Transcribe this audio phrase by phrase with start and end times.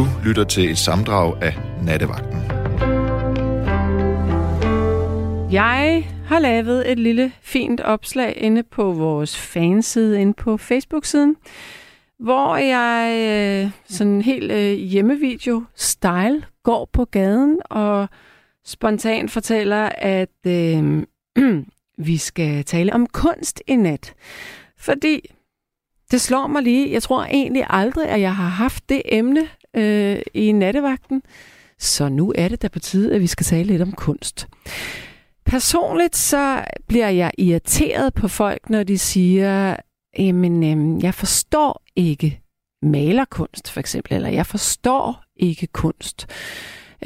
[0.00, 2.38] Du lytter til et samdrag af Nattevagten.
[5.52, 11.36] Jeg har lavet et lille fint opslag inde på vores fanside inde på Facebook-siden,
[12.18, 13.16] hvor jeg
[13.64, 18.08] øh, sådan helt øh, hjemmevideo-style går på gaden og
[18.64, 21.02] spontant fortæller, at øh,
[22.08, 24.14] vi skal tale om kunst i nat.
[24.78, 25.20] Fordi
[26.10, 30.18] det slår mig lige, jeg tror egentlig aldrig, at jeg har haft det emne øh,
[30.34, 31.22] i nattevagten,
[31.78, 34.48] så nu er det da på tide, at vi skal tale lidt om kunst.
[35.44, 39.76] Personligt så bliver jeg irriteret på folk, når de siger,
[40.18, 42.40] jamen, øh, jeg forstår ikke
[42.82, 46.26] malerkunst, for eksempel, eller jeg forstår ikke kunst.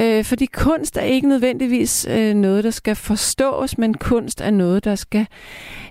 [0.00, 4.84] Øh, fordi kunst er ikke nødvendigvis øh, noget, der skal forstås, men kunst er noget,
[4.84, 5.26] der skal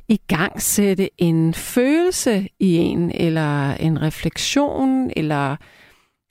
[0.07, 5.55] i gang sætte en følelse i en, eller en refleksion, eller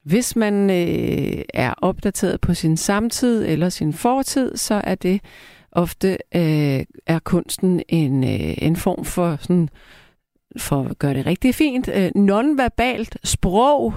[0.05, 5.21] hvis man øh, er opdateret på sin samtid eller sin fortid, så er det
[5.73, 9.69] ofte øh, er kunsten en, øh, en form for sådan
[10.57, 13.95] for at gøre det rigtig fint, øh, nonverbalt sprog,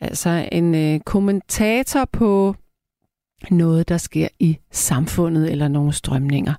[0.00, 2.54] altså en øh, kommentator på
[3.50, 6.54] noget, der sker i samfundet eller nogle strømninger.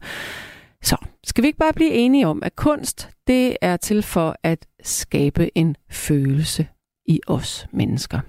[0.83, 4.67] Så skal vi ikke bare blive enige om, at kunst, det er til for at
[4.83, 6.67] skabe en følelse
[7.05, 8.19] i os mennesker.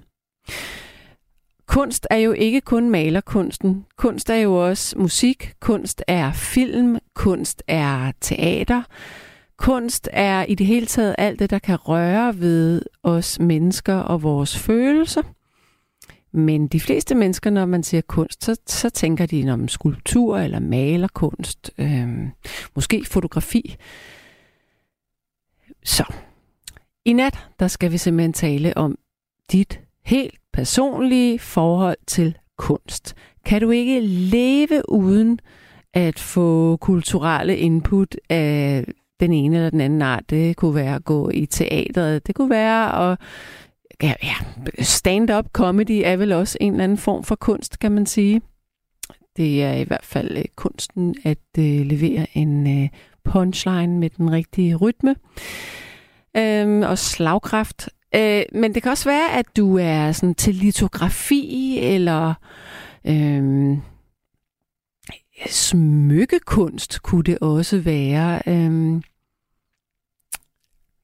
[1.67, 3.85] Kunst er jo ikke kun malerkunsten.
[3.97, 8.83] Kunst er jo også musik, kunst er film, kunst er teater.
[9.57, 14.23] Kunst er i det hele taget alt det, der kan røre ved os mennesker og
[14.23, 15.21] vores følelser.
[16.31, 20.59] Men de fleste mennesker, når man siger kunst, så, så tænker de om skulptur eller
[20.59, 22.07] malerkunst, øh,
[22.75, 23.75] måske fotografi.
[25.83, 26.13] Så,
[27.05, 28.97] i nat, der skal vi simpelthen tale om
[29.51, 33.15] dit helt personlige forhold til kunst.
[33.45, 35.39] Kan du ikke leve uden
[35.93, 38.85] at få kulturelle input af
[39.19, 40.29] den ene eller den anden art?
[40.29, 43.19] Det kunne være at gå i teateret, det kunne være at
[44.03, 44.35] ja, ja,
[44.83, 48.41] stand-up comedy er vel også en eller anden form for kunst, kan man sige.
[49.37, 52.89] Det er i hvert fald øh, kunsten at øh, levere en øh,
[53.23, 55.15] punchline med den rigtige rytme
[56.37, 57.89] Øhm, og slagkraft.
[58.15, 62.33] Øh, men det kan også være, at du er sådan til litografi eller
[63.05, 63.77] øh,
[65.49, 68.41] smykkekunst kunne det også være.
[68.47, 69.01] Øh,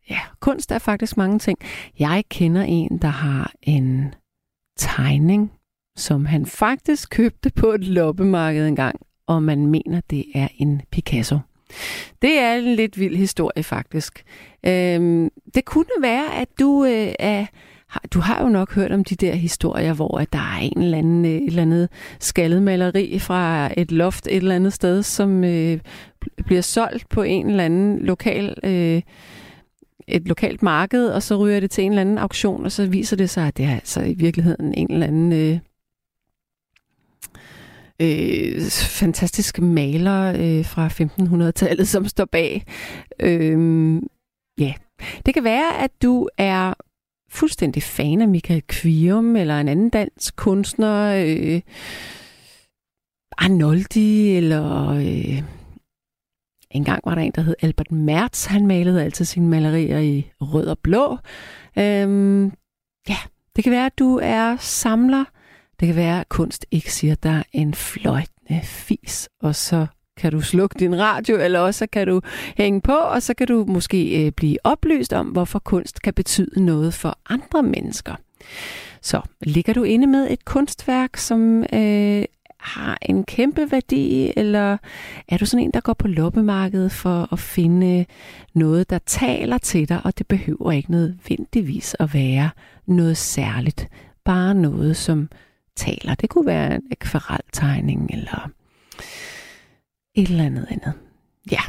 [0.10, 1.60] Ja, kunst er faktisk mange ting.
[2.00, 4.14] Jeg kender en, der har en
[4.78, 5.52] tegning,
[5.96, 11.40] som han faktisk købte på et loppemarked engang, og man mener, det er en Picasso.
[12.22, 14.24] Det er en lidt vild historie, faktisk.
[14.66, 17.46] Øhm, det kunne være, at du øh, er
[18.14, 20.98] du har jo nok hørt om de der historier, hvor at der er en eller
[20.98, 25.44] anden, øh, et eller andet skaldet maleri fra et loft et eller andet sted, som
[25.44, 25.80] øh,
[26.46, 29.02] bliver solgt på en eller anden lokal øh,
[30.08, 33.18] et lokalt marked, og så ryger det til en eller anden auktion, og så viser
[33.18, 35.60] det sig, at det er altså i virkeligheden en eller anden øh,
[38.02, 42.66] øh, fantastisk maler øh, fra 1500-tallet, som står bag.
[43.20, 43.96] Øh,
[44.60, 44.74] ja,
[45.26, 46.74] det kan være, at du er
[47.32, 51.62] fuldstændig fan af Michael Kvium, eller en anden dansk kunstner, øh,
[53.38, 54.90] Arnoldi, eller...
[54.90, 55.44] Øh,
[56.72, 58.46] en gang var der en, der hed Albert Mertz.
[58.46, 61.18] Han malede altid sine malerier i rød og blå.
[61.78, 62.46] Øhm,
[63.10, 63.18] ja,
[63.56, 65.26] det kan være, at du er samler.
[65.80, 70.42] Det kan være, at kunst ikke siger dig en fløjtende fis, og så kan du
[70.42, 72.22] slukke din radio, eller også kan du
[72.58, 76.66] hænge på, og så kan du måske øh, blive oplyst om, hvorfor kunst kan betyde
[76.66, 78.16] noget for andre mennesker.
[79.02, 82.26] Så ligger du inde med et kunstværk, som øh,
[82.60, 84.78] har en kæmpe værdi, eller
[85.28, 88.06] er du sådan en, der går på loppemarkedet for at finde
[88.54, 92.50] noget, der taler til dig, og det behøver ikke nødvendigvis at være
[92.86, 93.88] noget særligt.
[94.26, 95.30] Bare noget, som
[95.80, 96.16] taler.
[96.16, 98.50] Det kunne være en akvareltegning, eller
[100.16, 100.94] et eller andet andet.
[101.52, 101.62] Ja.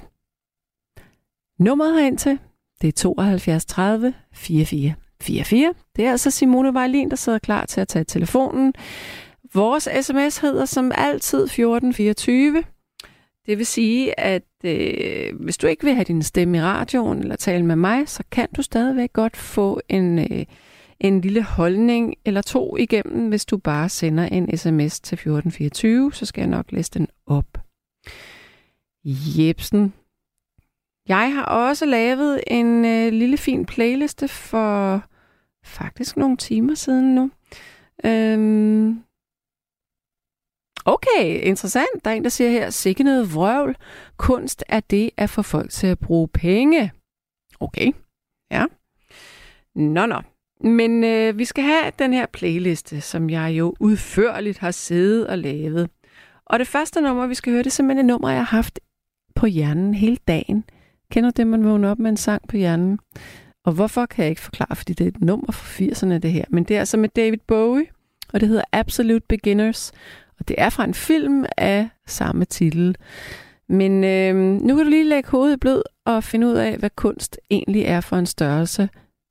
[1.58, 2.38] Nummeret herind til,
[2.82, 5.74] det er 72 30 44 44.
[5.96, 8.74] Det er altså Simone Vejlin, der sidder klar til at tage telefonen.
[9.54, 12.64] Vores sms hedder som altid 1424.
[13.46, 17.36] Det vil sige, at øh, hvis du ikke vil have din stemme i radioen eller
[17.36, 20.44] tale med mig, så kan du stadigvæk godt få en, øh,
[21.00, 26.26] en lille holdning eller to igennem, hvis du bare sender en sms til 1424, så
[26.26, 27.58] skal jeg nok læse den op.
[29.04, 29.94] Jebsen.
[31.08, 35.04] Jeg har også lavet en øh, lille fin playliste for
[35.64, 37.30] faktisk nogle timer siden nu
[38.04, 39.04] Øhm.
[40.84, 42.04] Okay, interessant.
[42.04, 43.76] Der er en, der siger her, sikke noget vrøvl.
[44.16, 46.92] Kunst er det at få folk til at bruge penge.
[47.60, 47.92] Okay,
[48.50, 48.64] ja.
[49.74, 50.20] Nå, nå.
[50.64, 55.38] Men øh, vi skal have den her playliste, som jeg jo udførligt har siddet og
[55.38, 55.90] lavet.
[56.46, 58.80] Og det første nummer, vi skal høre, det er simpelthen et nummer, jeg har haft
[59.34, 60.64] på hjernen hele dagen.
[61.10, 62.98] Kender det, man vågner op med en sang på hjernen?
[63.64, 66.44] Og hvorfor kan jeg ikke forklare, fordi det er et nummer fra 80'erne, det her.
[66.50, 67.86] Men det er altså med David Bowie,
[68.32, 69.92] og det hedder Absolute Beginners.
[70.38, 72.96] Og det er fra en film af samme titel.
[73.68, 76.90] Men øh, nu kan du lige lægge hovedet i blød og finde ud af, hvad
[76.96, 78.88] kunst egentlig er for en størrelse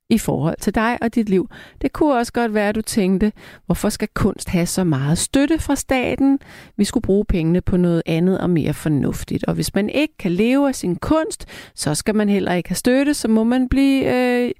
[0.09, 1.49] i forhold til dig og dit liv.
[1.81, 3.31] Det kunne også godt være, at du tænkte,
[3.65, 6.39] hvorfor skal kunst have så meget støtte fra staten?
[6.77, 9.43] Vi skulle bruge pengene på noget andet og mere fornuftigt.
[9.43, 11.45] Og hvis man ikke kan leve af sin kunst,
[11.75, 14.51] så skal man heller ikke have støtte, så må man blive øh,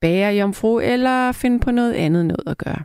[0.00, 2.82] bagerjomfru eller finde på noget andet noget at gøre.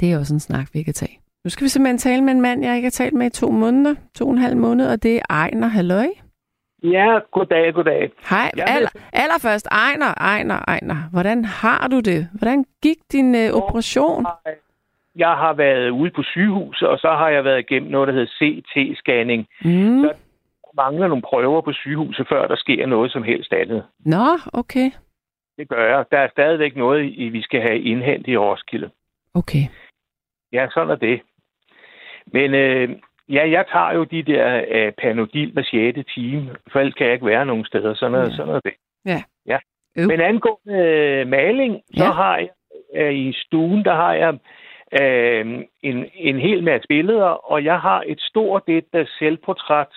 [0.00, 1.20] Det er også en snak, vi kan tage.
[1.44, 3.50] Nu skal vi simpelthen tale med en mand, jeg ikke har talt med i to
[3.50, 5.68] måneder, to og en halv måned, og det er Ejner.
[5.68, 6.08] Halløj.
[6.82, 8.10] Ja, goddag, goddag.
[8.30, 8.50] Hej.
[8.56, 11.10] Jeg Aller, allerførst, Ejner, Ejner, Ejner.
[11.12, 12.28] Hvordan har du det?
[12.38, 14.26] Hvordan gik din øh, operation?
[15.16, 18.34] Jeg har været ude på sygehus, og så har jeg været igennem noget, der hedder
[18.38, 19.46] CT-scanning.
[19.64, 20.02] Mm.
[20.02, 20.12] Så
[20.76, 23.84] mangler nogle prøver på sygehuset, før der sker noget som helst andet.
[24.04, 24.90] Nå, okay.
[25.56, 26.04] Det gør jeg.
[26.10, 27.02] Der er stadigvæk noget,
[27.32, 28.90] vi skal have indhentet i Roskilde.
[29.34, 29.64] Okay.
[30.52, 31.20] Ja, sådan er det.
[32.26, 32.88] Men øh,
[33.30, 36.10] ja, jeg tager jo de der øh, Panodil med 6.
[36.14, 37.94] time, for ellers kan jeg ikke være nogen steder.
[37.94, 38.30] Sådan er, Ja.
[38.30, 38.74] sådan er det.
[39.06, 39.22] Ja.
[39.46, 39.58] ja.
[39.98, 40.06] Øv.
[40.08, 42.10] Men angående øh, maling, så Ja.
[42.10, 42.48] har jeg
[42.96, 44.38] øh, i stuen, der har jeg
[45.00, 45.46] øh,
[45.82, 49.94] en, en hel masse billeder, og jeg har et stort et der selvportræt,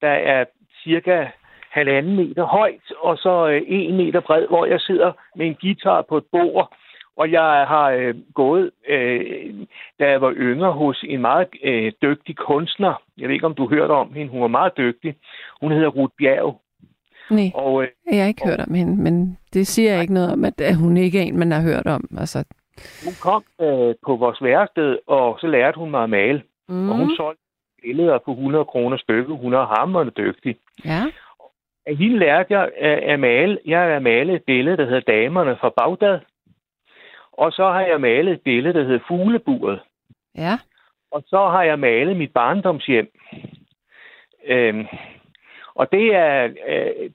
[0.00, 0.44] der er
[0.84, 1.26] cirka
[1.70, 6.02] halvanden meter højt, og så øh, en meter bred, hvor jeg sidder med en guitar
[6.02, 6.76] på et bord,
[7.16, 9.54] og jeg har øh, gået, øh,
[10.00, 13.02] da jeg var yngre, hos en meget øh, dygtig kunstner.
[13.18, 14.32] Jeg ved ikke, om du hørte om hende.
[14.32, 15.14] Hun var meget dygtig.
[15.60, 16.60] Hun hedder Ruth Bjerg.
[17.30, 20.44] Nej, Og øh, jeg har ikke hørt om hende, men det siger ikke noget om,
[20.44, 22.04] at at hun ikke er en, man har hørt om.
[22.18, 22.44] Altså,
[23.04, 26.42] hun kom øh, på vores værested, og så lærte hun mig at male.
[26.68, 26.90] Mm.
[26.90, 27.42] Og hun solgte
[27.82, 29.38] billeder på 100 kroner stykket.
[29.38, 30.56] Hun er hammerende dygtig.
[30.84, 31.02] Ja,
[31.86, 33.58] Af hende lærte jeg at, at male.
[33.66, 36.18] Jeg har malet et billede, der hedder Damerne fra Bagdad.
[37.38, 39.80] Og så har jeg malet et billede, der hedder Fugleburet.
[40.36, 40.58] ja.
[41.10, 43.10] Og så har jeg malet mit barndomshjem.
[44.46, 44.86] Øhm,
[45.74, 47.10] og det er, øh,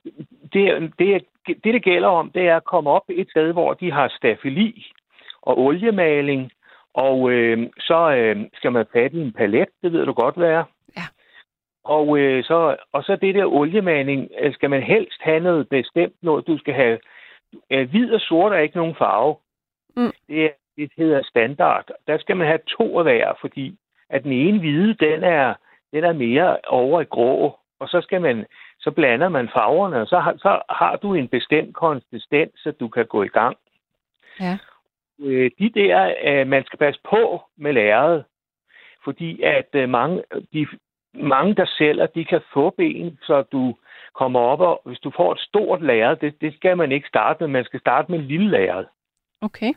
[0.53, 3.91] det, det, det, det gælder om, det er at komme op et sted, hvor de
[3.91, 4.91] har stafeli
[5.41, 6.51] og oliemaling,
[6.93, 10.49] og øh, så øh, skal man fat i en palet, det ved du godt, hvad
[10.49, 10.63] er.
[10.97, 11.03] Ja.
[11.83, 16.15] Og, øh, så, og så det der oliemaling, øh, skal man helst have noget bestemt
[16.21, 16.99] noget, du skal have.
[17.71, 19.35] Øh, hvid og sort er ikke nogen farve.
[19.99, 20.11] Mm.
[20.27, 21.89] Det, er, det hedder standard.
[22.07, 23.77] Der skal man have to af hver, fordi
[24.09, 25.53] at den ene hvide, den er,
[25.93, 28.45] den er mere over i grå, og så skal man,
[28.79, 32.87] så blander man farverne, og så har, så har du en bestemt konsistens, så du
[32.87, 33.57] kan gå i gang.
[34.39, 34.57] Ja.
[35.19, 38.25] Øh, de der, øh, man skal passe på med lærret,
[39.03, 40.23] fordi at øh, mange,
[40.53, 40.67] de,
[41.13, 43.75] mange, der sælger, de kan få ben, så du
[44.15, 47.43] kommer op, og hvis du får et stort lærred, det, det skal man ikke starte
[47.43, 48.85] med, man skal starte med en lille lærred.
[49.41, 49.73] Okay.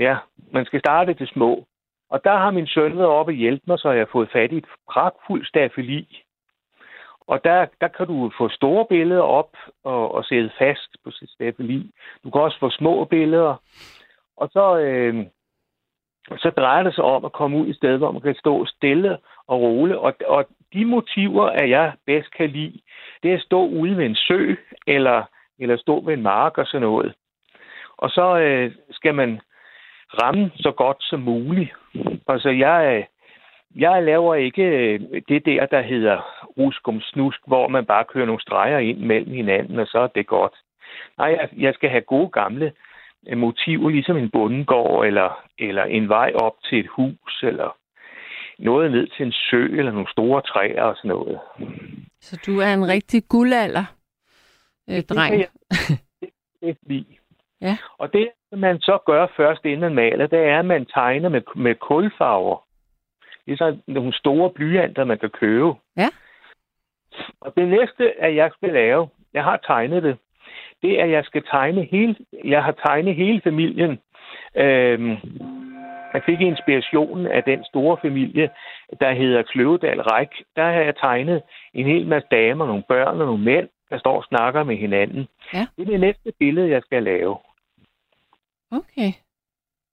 [0.00, 0.16] Ja,
[0.52, 1.66] man skal starte det små.
[2.10, 4.52] Og der har min søn været oppe og hjælpe mig, så jeg har fået fat
[4.52, 6.22] i et pragtfuldt stafeli.
[7.20, 11.30] Og der, der kan du få store billeder op og, og sætte fast på sit
[11.30, 11.90] stafeli.
[12.24, 13.62] Du kan også få små billeder.
[14.36, 15.26] Og så, øh,
[16.38, 19.18] så drejer det sig om at komme ud i stedet, hvor man kan stå stille
[19.46, 19.98] og roligt.
[19.98, 22.80] Og, og de motiver, at jeg bedst kan lide,
[23.22, 24.54] det er at stå ude ved en sø,
[24.86, 25.22] eller,
[25.58, 27.14] eller stå ved en mark og sådan noget.
[27.98, 29.40] Og så øh, skal man
[30.22, 31.70] ramme så godt som muligt.
[32.28, 33.06] Altså, jeg,
[33.76, 38.42] jeg laver ikke øh, det der, der hedder ruskum snusk, hvor man bare kører nogle
[38.42, 40.52] streger ind mellem hinanden, og så er det godt.
[41.18, 42.72] Nej, jeg, jeg skal have gode gamle
[43.28, 47.76] øh, motiver, ligesom en bundegård, eller, eller en vej op til et hus, eller
[48.58, 51.38] noget ned til en sø, eller nogle store træer og sådan noget.
[52.20, 53.84] Så du er en rigtig guldalder,
[54.90, 55.30] øh, Det dreng.
[55.32, 55.48] kan jeg-
[56.20, 57.18] det- det er fordi.
[57.60, 57.76] Ja.
[57.98, 61.42] Og det, man så gør først, inden man maler, det er, at man tegner med,
[61.56, 62.64] med kulfarver.
[63.46, 65.74] Det er sådan nogle store blyanter, man kan købe.
[65.96, 66.08] Ja.
[67.40, 70.18] Og det næste, at jeg skal lave, jeg har tegnet det,
[70.82, 73.98] det er, at jeg skal tegne hele, jeg har tegnet hele familien.
[74.56, 75.16] Øhm,
[76.14, 78.50] jeg fik inspirationen af den store familie,
[79.00, 80.28] der hedder Kløvedal Ræk.
[80.56, 81.42] Der har jeg tegnet
[81.74, 85.28] en hel masse damer, nogle børn og nogle mænd, der står og snakker med hinanden.
[85.54, 85.66] Ja.
[85.76, 87.36] Det er det næste billede, jeg skal lave.
[88.72, 89.12] Okay.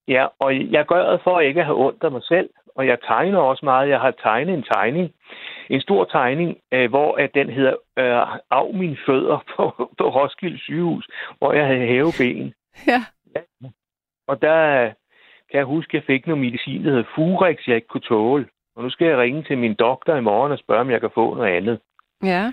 [0.08, 2.98] Ja, og jeg gør det for ikke at have ondt af mig selv, og jeg
[3.06, 3.88] tegner også meget.
[3.88, 5.14] Jeg har tegnet en tegning,
[5.70, 10.58] en stor tegning, øh, hvor at den hedder øh, Af mine fødder på, på Roskilde
[10.58, 11.08] sygehus,
[11.38, 12.54] hvor jeg havde hæveben.
[12.86, 13.04] Ja.
[14.28, 14.84] Og der
[15.50, 18.48] kan jeg huske, at jeg fik noget medicin, der hedder Furex, jeg ikke kunne tåle.
[18.76, 21.10] Og nu skal jeg ringe til min doktor i morgen og spørge, om jeg kan
[21.14, 21.80] få noget andet.
[22.22, 22.52] Ja.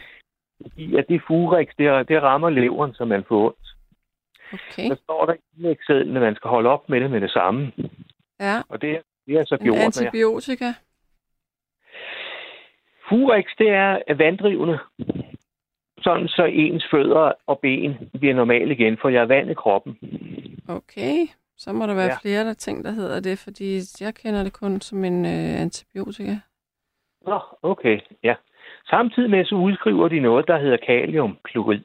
[0.62, 3.75] Fordi at det Furex, det, det rammer leveren, så man får ondt.
[4.54, 4.90] Okay.
[4.90, 7.72] Der står der i at man skal holde op med det med det samme.
[8.40, 8.62] Ja.
[8.70, 9.78] Og det, det er så En gjort.
[9.78, 10.74] antibiotika.
[13.10, 14.80] Furex, det er vanddrivende.
[15.98, 19.98] Sådan så ens fødder og ben bliver normale igen, for jeg er vand i kroppen.
[20.68, 21.28] Okay.
[21.58, 22.18] Så må der være ja.
[22.22, 26.36] flere der ting, der hedder det, fordi jeg kender det kun som en øh, antibiotika.
[27.26, 28.36] Nå, okay, ja.
[28.90, 31.82] Samtidig med så udskriver de noget, der hedder kaliumklorid.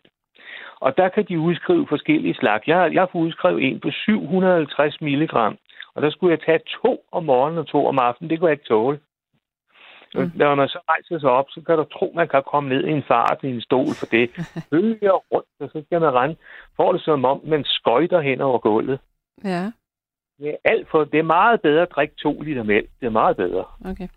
[0.80, 2.66] Og der kan de udskrive forskellige slags.
[2.66, 5.58] Jeg, jeg får udskrevet en på 750 milligram,
[5.94, 8.30] og der skulle jeg tage to om morgenen og to om aftenen.
[8.30, 8.98] Det kunne jeg ikke tåle.
[10.14, 10.20] Mm.
[10.20, 10.30] Mm.
[10.34, 12.90] Når man så rejser sig op, så kan du tro, man kan komme ned i
[12.90, 14.30] en fart i en stol for det.
[14.70, 16.36] Bølger rundt, og så skal man rende.
[16.76, 18.98] Får det som om, man skøjter hen over gulvet.
[19.44, 19.70] Ja,
[20.38, 22.88] Det er, alt for, det er meget bedre at drikke to liter mælk.
[23.00, 23.64] Det er meget bedre.
[23.90, 24.08] okay.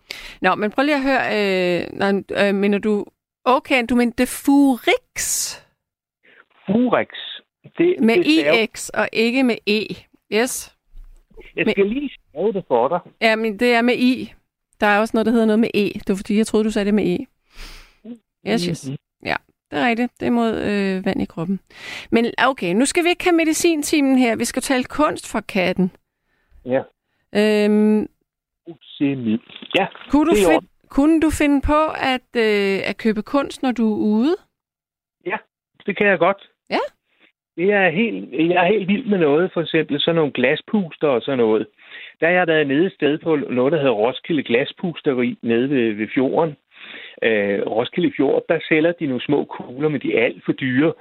[0.41, 2.11] Nå, men prøv lige at høre, øh, nej,
[2.47, 3.05] øh, mener du,
[3.45, 5.23] okay, du mener det Furix
[6.65, 7.07] Furex.
[7.77, 9.79] Det, med det stav- IX og ikke med E.
[10.33, 10.75] Yes.
[11.55, 12.99] Jeg skal lige skrive det for dig.
[13.21, 14.33] Ja, men det er med I.
[14.81, 15.83] Der er også noget, der hedder noget med E.
[15.93, 17.25] Det var fordi, jeg troede, du sagde det med E.
[18.47, 18.89] Yes, yes.
[18.89, 18.97] Mhm.
[19.71, 20.19] Det er rigtigt.
[20.19, 21.59] Det er mod øh, vand i kroppen.
[22.11, 24.35] Men okay, nu skal vi ikke have medicintimen her.
[24.35, 25.91] Vi skal tale kunst fra katten.
[26.65, 26.81] Ja.
[27.35, 28.09] Øhm.
[29.75, 33.93] Ja, kunne, du find, kunne du finde på at, øh, at købe kunst, når du
[33.93, 34.35] er ude?
[35.85, 36.49] det kan jeg godt.
[36.69, 36.79] Ja.
[37.57, 41.21] Det er helt, jeg er helt vild med noget, for eksempel sådan nogle glaspuster og
[41.21, 41.67] sådan noget.
[42.19, 45.93] Der har jeg været nede et sted på noget, der hedder Roskilde Glaspusteri nede ved,
[45.93, 46.55] ved fjorden.
[47.23, 50.93] Øh, Roskilde Fjord, der sælger de nogle små kugler, men de er alt for dyre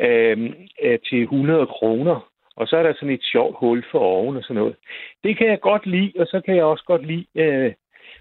[0.00, 0.50] øh,
[0.82, 2.30] øh, til 100 kroner.
[2.56, 4.76] Og så er der sådan et sjovt hul for oven og sådan noget.
[5.24, 7.72] Det kan jeg godt lide, og så kan jeg også godt lide øh,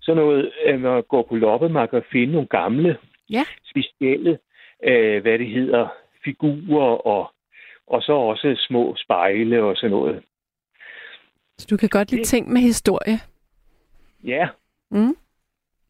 [0.01, 2.98] sådan noget, øh, når jeg går på loppemarked og finde nogle gamle,
[3.29, 3.44] Ja.
[3.70, 4.39] specielle,
[4.84, 5.88] øh, hvad det hedder,
[6.33, 7.33] figurer og,
[7.88, 10.24] og så også små spejle og sådan noget.
[11.57, 13.17] Så du kan godt lide Det- ting med historie.
[14.24, 14.48] Ja,
[14.91, 15.15] Mm.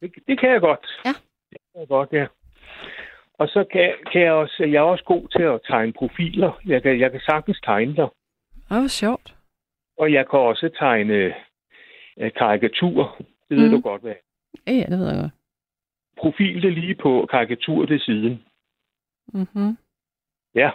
[0.02, 0.88] det, det kan jeg godt.
[1.06, 1.14] Ja.
[1.52, 2.26] Det kan jeg godt, ja.
[3.34, 6.52] Og så kan, kan jeg også, jeg er også god til at tegne profiler.
[6.66, 8.10] Jeg kan, jeg kan sagtens tegne dig.
[8.72, 9.36] Åh, hvor sjovt.
[9.98, 11.14] Og jeg kan også tegne
[12.18, 13.16] øh, karikatur.
[13.50, 13.76] Det ved Mm.
[13.76, 14.14] du godt, hvad.
[14.68, 15.32] Ja, det ved jeg godt.
[16.18, 18.44] Profil det lige på, karikatur det siden.
[19.34, 19.78] Mm-hmm.
[20.56, 20.70] Ja.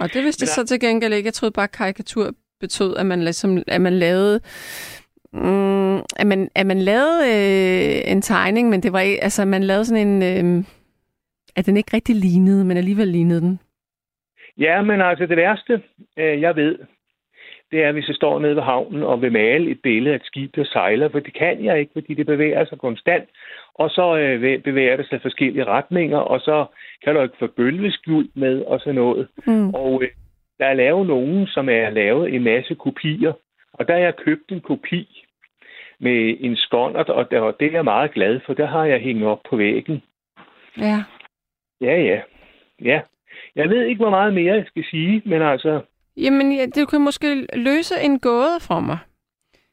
[0.00, 1.26] Og det vidste jeg så til gengæld ikke.
[1.26, 4.40] Jeg troede bare, karikatur betød, at man, ligesom, at man lavede...
[5.32, 9.84] Mm, at man, at man lavede øh, en tegning, men det var altså man lavede
[9.84, 10.64] sådan en, øh,
[11.56, 13.60] at den ikke rigtig lignede, men alligevel lignede den.
[14.58, 15.82] Ja, men altså det værste,
[16.18, 16.78] øh, jeg ved,
[17.70, 20.24] det er, hvis jeg står nede ved havnen og vil male et billede af et
[20.26, 23.24] skib, der sejler, for det kan jeg ikke, fordi det bevæger sig konstant,
[23.74, 26.66] og så øh, væ- bevæger det sig i forskellige retninger, og så
[27.04, 29.28] kan du ikke få bølgeskjult med og sådan noget.
[29.46, 29.74] Mm.
[29.74, 30.08] Og øh,
[30.58, 33.32] der er lavet nogen, som er lavet en masse kopier,
[33.72, 35.24] og der har jeg købt en kopi
[36.00, 38.54] med en skåndert, og der- det er jeg meget glad for.
[38.54, 40.02] Der har jeg hængt op på væggen.
[40.78, 41.02] Ja.
[41.80, 42.20] Ja, ja.
[42.84, 43.00] Ja.
[43.56, 45.80] Jeg ved ikke, hvor meget mere jeg skal sige, men altså...
[46.24, 48.98] Jamen, ja, du kan måske løse en gåde for mig.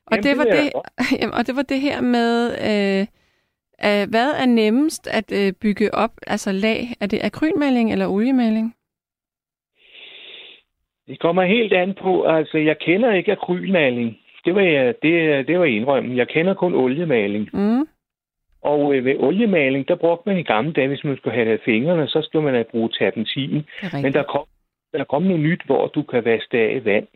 [0.07, 0.71] Og, Jamen, det, det var det,
[1.19, 2.33] jamen, og det var det her med,
[2.69, 3.01] øh,
[3.87, 6.79] øh, hvad er nemmest at øh, bygge op, altså lag?
[7.01, 8.75] Er det akrylmaling eller oliemaling?
[11.07, 14.17] Det kommer helt an på, altså jeg kender ikke akrylmaling.
[14.45, 16.17] Det var jeg, det, det var indrømmen.
[16.17, 17.49] Jeg kender kun oliemaling.
[17.53, 17.87] Mm.
[18.61, 21.61] Og øh, ved oliemaling, der brugte man i gamle dage, hvis man skulle have det
[21.65, 23.51] fingrene, så skulle man have bruge terpentin.
[23.51, 24.45] Det er Men der kom,
[24.97, 27.07] der kom noget nyt, hvor du kan vaske af vand.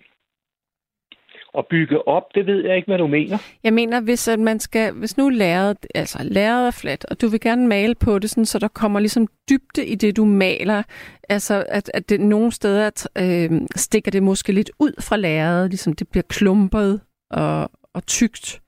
[1.54, 3.38] Og bygge op, det ved jeg ikke, hvad du mener.
[3.64, 7.28] Jeg mener, hvis at man skal, hvis nu lærret, altså lærret er fladt, og du
[7.28, 10.84] vil gerne male på det, sådan, så der kommer ligesom dybde i det, du maler,
[11.30, 15.70] altså at, at det nogle steder at, øh, stikker det måske lidt ud fra lærredet,
[15.70, 18.62] ligesom det bliver klumpet og, og tykt.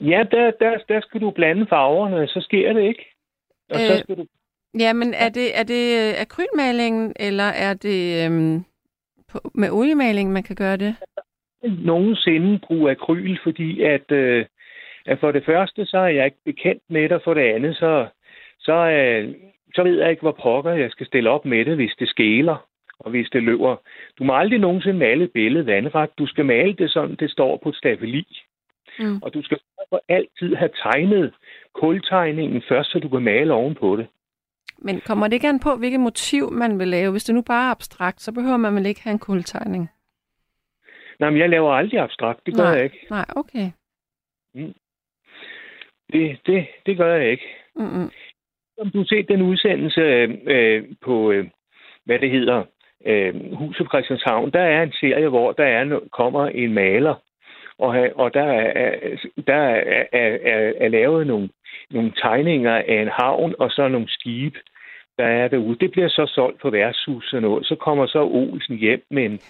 [0.00, 3.04] Ja, der, der, der skal du blande farverne, så sker det ikke.
[3.70, 3.86] Og Øh.
[3.86, 4.26] så skal du
[4.78, 8.64] Ja, men er det, er det øh, akrylmalingen, eller er det øhm,
[9.28, 10.96] på, med oliemaling, man kan gøre det?
[11.62, 14.46] nogensinde bruge akryl, fordi at, øh,
[15.06, 17.76] at for det første, så er jeg ikke bekendt med det, og for det andet,
[17.76, 18.06] så,
[18.58, 19.34] så, øh,
[19.74, 22.66] så ved jeg ikke, hvor pokker jeg skal stille op med det, hvis det skæler.
[22.98, 23.76] Og hvis det løber...
[24.18, 26.10] Du må aldrig nogensinde male et billede vandret.
[26.18, 28.26] Du skal male det sådan, det står på et stafeli.
[28.98, 29.22] Mm.
[29.22, 29.58] Og du skal
[29.88, 31.34] for altid have tegnet
[31.74, 34.06] kultegningen først, så du kan male ovenpå det.
[34.82, 37.10] Men kommer det ikke an på, hvilket motiv man vil lave?
[37.10, 39.90] Hvis det nu bare er abstrakt, så behøver man vel ikke have en kultegning?
[41.20, 42.46] Nej, men jeg laver aldrig abstrakt.
[42.46, 43.06] Det gør nej, jeg ikke.
[43.10, 43.70] Nej, okay.
[44.54, 44.74] Mm.
[46.12, 47.46] Det, det, det gør jeg ikke.
[47.76, 48.10] Mm-mm.
[48.78, 50.00] Om du set den udsendelse
[50.46, 51.46] øh, på, øh,
[52.04, 52.64] hvad det hedder,
[53.06, 57.14] øh, Huset Christianshavn, der er en serie, hvor der er, kommer en maler,
[57.80, 61.48] og, og der, er, der er, er, er, er lavet nogle,
[61.90, 64.58] nogle tegninger af en havn og så nogle skibe,
[65.18, 65.78] der er derude.
[65.78, 67.66] Det bliver så solgt på værtshus og noget.
[67.66, 69.40] Så kommer så Olsen hjem med, en,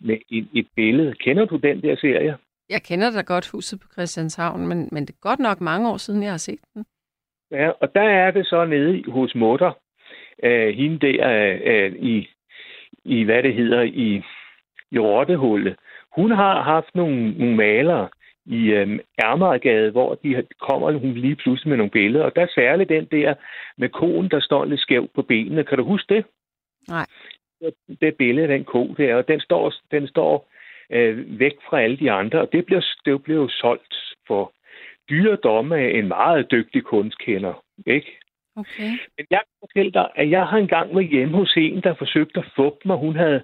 [0.00, 1.14] med et, et billede.
[1.14, 2.36] Kender du den der serie?
[2.70, 5.96] Jeg kender da godt huset på Christianshavn, men, men det er godt nok mange år
[5.96, 6.84] siden, jeg har set den.
[7.50, 9.72] Ja, og der er det så nede hos Mutter,
[10.42, 12.28] øh, hende der øh, i,
[13.04, 14.22] i, hvad det hedder, i,
[14.90, 15.76] i Rottehullet.
[16.16, 18.08] Hun har haft nogle, nogle malere
[18.46, 22.24] i øh, Ærmeregade, hvor de kommer hun lige pludselig med nogle billeder.
[22.24, 23.34] Og der er særligt den der
[23.78, 25.64] med konen, der står lidt skævt på benene.
[25.64, 26.24] Kan du huske det?
[26.88, 27.06] Nej.
[28.00, 30.48] Det billede af den ko der, og den står, den står
[30.90, 33.94] øh, væk fra alle de andre, og det blev, det blev solgt
[34.26, 34.52] for
[35.10, 37.62] dyre domme af en meget dygtig kunstkender.
[37.86, 38.18] Ikke?
[38.56, 38.90] Okay.
[39.16, 42.40] Men jeg kan fortælle dig, at jeg har engang været hjemme hos en, der forsøgte
[42.40, 42.96] at få mig.
[42.96, 43.42] Hun havde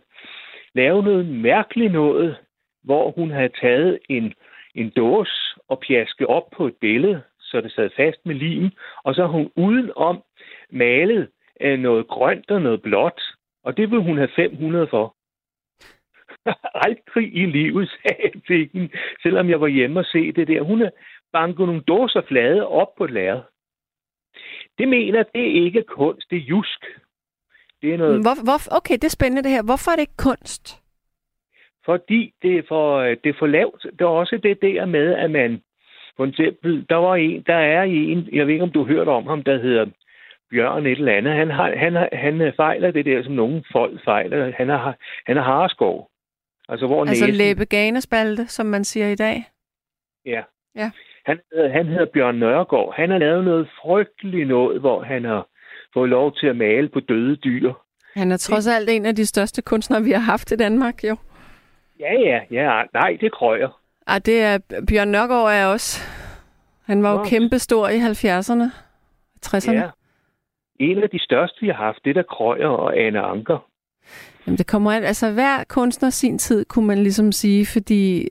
[0.75, 2.37] lavet noget mærkeligt noget,
[2.85, 4.35] hvor hun havde taget en,
[4.75, 8.71] en dås og pjasket op på et billede, så det sad fast med lim,
[9.05, 10.23] og så hun udenom
[10.71, 11.29] malet
[11.61, 13.23] øh, noget grønt og noget blåt,
[13.65, 15.17] og det vil hun have 500 for.
[16.87, 18.89] Aldrig i livet, sagde jeg til hende,
[19.23, 20.63] selvom jeg var hjemme og se det der.
[20.63, 20.91] Hun har
[21.33, 23.43] banket nogle dåser flade op på et lærred.
[24.79, 26.85] Det mener, det er ikke kunst, det er jusk.
[27.83, 28.23] Det er noget...
[28.23, 29.63] Hvor, hvor, okay, det er spændende det her.
[29.63, 30.82] Hvorfor er det ikke kunst?
[31.85, 33.87] Fordi det er for, det er for lavt.
[33.99, 35.63] Der er også det der med, at man...
[36.17, 39.09] For eksempel, der var en, der er en, jeg ved ikke, om du har hørt
[39.09, 39.87] om ham, der hedder
[40.51, 41.33] Bjørn et eller andet.
[41.33, 44.53] Han, har, han, han fejler det der, som nogen folk fejler.
[44.57, 46.11] Han har, han har harskov.
[46.69, 47.35] Altså, hvor altså næsen...
[47.35, 49.45] læbeganespalte, som man siger i dag?
[50.27, 50.43] Ja.
[50.75, 50.91] ja.
[51.27, 51.41] Han,
[51.73, 52.95] han hedder Bjørn Nørgaard.
[52.97, 55.47] Han har lavet noget frygteligt noget, hvor han har
[55.95, 57.73] fået lov til at male på døde dyr.
[58.15, 61.17] Han er trods alt en af de største kunstnere, vi har haft i Danmark, jo.
[62.01, 62.83] Ja, ja, ja.
[62.95, 63.81] Nej, det krøjer.
[64.07, 66.01] Ah, det er Bjørn Nørgaard er også.
[66.85, 68.69] Han var jo kæmpe stor i 70'erne,
[69.47, 69.73] 60'erne.
[69.73, 69.91] Ja.
[70.81, 73.69] En af de største, vi har haft, det der krøjer og Anne Anker.
[74.47, 75.05] Jamen, det kommer an.
[75.05, 78.29] Altså, hver kunstner sin tid, kunne man ligesom sige, fordi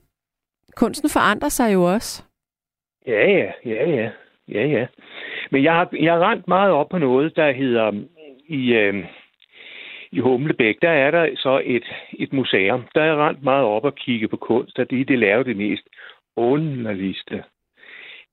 [0.75, 2.23] kunsten forandrer sig jo også.
[3.07, 4.09] Ja, ja, ja, ja.
[4.47, 4.87] Ja, ja.
[5.51, 7.91] Men jeg har, jeg har rent meget op på noget, der hedder
[8.47, 9.05] i, øh,
[10.11, 12.81] i Humlebæk, der er der så et, et museum.
[12.95, 15.83] Der er rent meget op at kigge på kunst, og de, de laver det mest
[16.35, 17.43] underligste.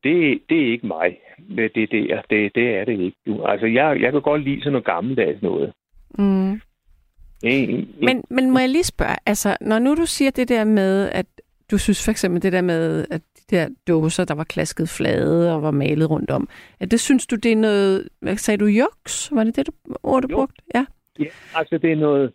[0.05, 1.19] Det, det er ikke mig,
[1.57, 2.23] det, det der.
[2.31, 3.49] Det, det er det ikke.
[3.49, 5.73] Altså, jeg, jeg kan godt lide sådan noget gammeldags noget.
[6.19, 6.61] Mm.
[7.43, 11.27] Men, men må jeg lige spørge, altså, når nu du siger det der med, at
[11.71, 15.55] du synes for eksempel det der med, at de der dåser, der var klasket flade
[15.55, 16.49] og var malet rundt om,
[16.81, 19.31] at det synes du, det er noget, hvad sagde du, juks?
[19.33, 20.63] Var det det, du, ord, du brugte?
[20.75, 20.85] Ja.
[21.19, 22.33] Ja, altså det er noget,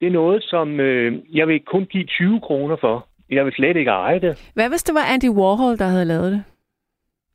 [0.00, 3.08] det er noget, som øh, jeg vil kun give 20 kroner for.
[3.30, 4.50] Jeg vil slet ikke eje det.
[4.54, 6.44] Hvad hvis det var Andy Warhol, der havde lavet det?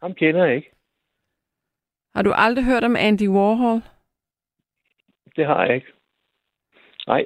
[0.01, 0.71] Ham kender jeg ikke.
[2.15, 3.81] Har du aldrig hørt om Andy Warhol?
[5.35, 5.87] Det har jeg ikke.
[7.07, 7.25] Nej.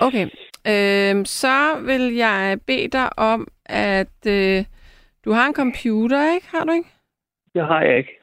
[0.00, 0.24] Okay.
[0.66, 4.64] Øh, så vil jeg bede dig om, at øh,
[5.24, 6.46] du har en computer, ikke?
[6.48, 6.88] Har du ikke?
[7.54, 8.18] Det har jeg ikke.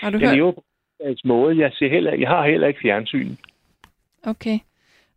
[0.00, 0.36] Har du jeg hørt?
[0.36, 0.52] lever
[1.04, 1.58] en måde.
[1.58, 3.36] Jeg, ser heller, jeg har heller ikke fjernsyn.
[4.26, 4.58] Okay.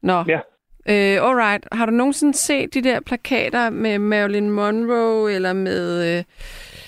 [0.01, 0.23] Nå.
[0.27, 0.39] Ja.
[0.89, 1.67] Øh, alright.
[1.71, 6.17] Har du nogensinde set de der plakater med Marilyn Monroe, eller med...
[6.17, 6.23] Øh,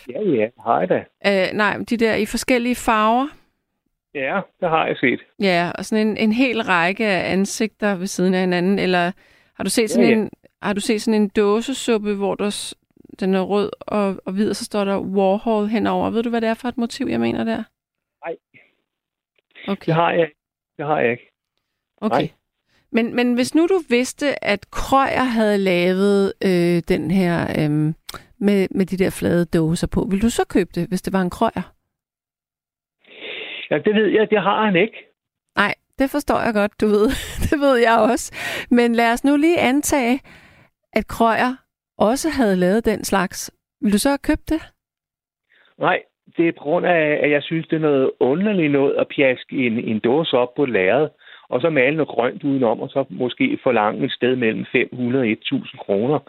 [0.09, 1.03] ja, ja, har jeg da.
[1.27, 3.27] Øh, nej, de der i forskellige farver?
[4.13, 5.19] Ja, det har jeg set.
[5.39, 9.11] Ja, og sådan en, en hel række af ansigter ved siden af hinanden, eller
[9.53, 10.21] har du set sådan, ja, ja.
[10.21, 10.29] En,
[10.61, 12.73] har du set sådan en dåsesuppe, hvor der,
[13.19, 16.09] den er rød og, og hvid, og så står der Warhol henover?
[16.09, 17.63] Ved du, hvad det er for et motiv, jeg mener der?
[18.25, 18.35] Nej.
[19.67, 19.85] Okay.
[19.85, 20.29] Det har jeg,
[20.77, 21.31] det har jeg ikke.
[22.01, 22.15] Okay.
[22.15, 22.29] Nej.
[22.91, 27.93] Men, men hvis nu du vidste, at Krøyer havde lavet øh, den her øh,
[28.39, 31.21] med, med de der flade dåser på, vil du så købe det, hvis det var
[31.21, 31.73] en Krøyer?
[33.69, 34.97] Ja, det ved jeg, det har han ikke.
[35.55, 37.07] Nej, det forstår jeg godt, du ved.
[37.49, 38.33] det ved jeg også.
[38.71, 40.19] Men lad os nu lige antage,
[40.93, 41.55] at Krøyer
[41.97, 43.51] også havde lavet den slags.
[43.81, 44.61] Vil du så have købt det?
[45.77, 45.99] Nej,
[46.37, 49.67] det er på grund af, at jeg synes, det er noget underligt noget at pjaske
[49.67, 51.09] en, en dåse op på lærret,
[51.49, 55.27] og så male noget grønt udenom, og så måske forlange et sted mellem 500 og
[55.27, 56.19] 1000 kroner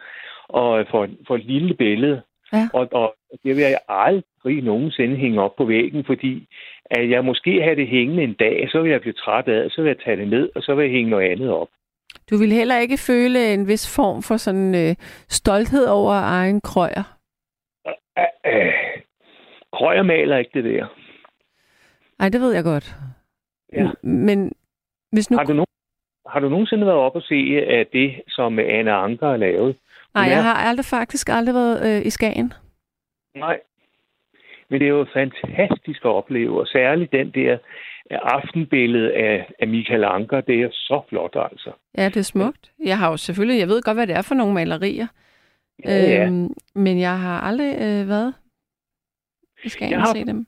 [0.48, 2.22] og for, for et lille billede.
[2.52, 2.68] Ja.
[2.72, 3.14] Og, og
[3.44, 6.48] det vil jeg aldrig nogensinde hænge op på væggen, fordi
[6.90, 9.82] at jeg måske have det hængende en dag, så vil jeg blive træt af så
[9.82, 11.68] vil jeg tage det ned, og så vil jeg hænge noget andet op.
[12.30, 14.94] Du vil heller ikke føle en vis form for sådan øh,
[15.28, 17.16] stolthed over egen krøjer?
[17.88, 17.94] Øh,
[18.46, 18.72] øh,
[19.76, 20.86] krøjer maler ikke det der.
[22.18, 22.94] Nej, det ved jeg godt.
[23.72, 23.90] Ja.
[24.02, 24.52] Men
[25.12, 25.36] hvis nu...
[25.36, 25.74] Har du, nogen,
[26.28, 29.76] har du nogensinde været op og se af det, som Anne Anker har lavet?
[30.14, 32.52] Nej, jeg har aldrig faktisk aldrig været øh, i Skagen.
[33.34, 33.60] Nej.
[34.68, 37.58] Men det er jo fantastisk at opleve, og særligt den der
[38.10, 41.70] aftenbillede af, af Michael Anker, det er så flot altså.
[41.98, 42.72] Ja, det er smukt.
[42.84, 45.06] Jeg har jo selvfølgelig, jeg ved godt, hvad det er for nogle malerier.
[45.84, 46.26] Ja, ja.
[46.26, 48.34] Øhm, men jeg har aldrig øh, været
[49.64, 50.46] i Skagen Jeg har- se dem.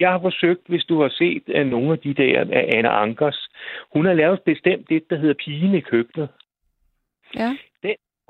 [0.00, 3.48] Jeg har forsøgt, hvis du har set af nogle af de der af Anne Ankers,
[3.92, 6.28] hun har lavet bestemt det, der hedder Pigen i køkkenet.
[7.34, 7.56] Ja.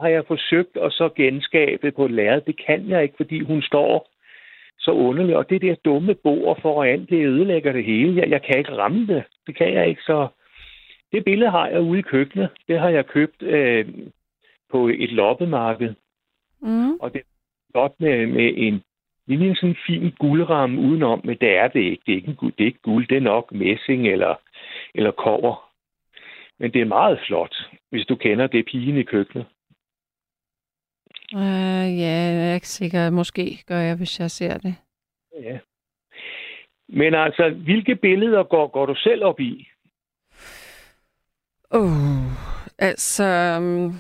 [0.00, 2.40] Har jeg forsøgt at så genskabe på et lærred.
[2.40, 4.11] Det kan jeg ikke, fordi hun står
[4.78, 5.37] så underligt.
[5.37, 8.16] Og det der dumme bord foran, det ødelægger det hele.
[8.20, 9.24] Jeg, jeg kan ikke ramme det.
[9.46, 10.28] Det kan jeg ikke, så...
[11.12, 12.48] Det billede har jeg ude i køkkenet.
[12.68, 13.88] Det har jeg købt øh,
[14.70, 15.94] på et loppemarked.
[16.61, 16.94] Mm.
[16.94, 17.24] Og det er
[17.72, 18.82] godt med, med en
[19.28, 22.02] lille sådan fin guldramme udenom, men det er det ikke.
[22.06, 24.34] Det er ikke, en guld, det er ikke guld, det er nok messing eller,
[24.94, 25.70] eller kover.
[26.58, 27.56] Men det er meget flot,
[27.90, 29.46] hvis du kender det pigen i køkkenet.
[31.34, 33.10] Øh, ja, jeg er ikke sikker.
[33.10, 34.74] Måske gør jeg, hvis jeg ser det.
[35.42, 35.58] Ja.
[36.88, 39.68] Men altså, hvilke billeder går, går du selv op i?
[41.74, 42.32] Uh,
[42.78, 43.92] altså, um,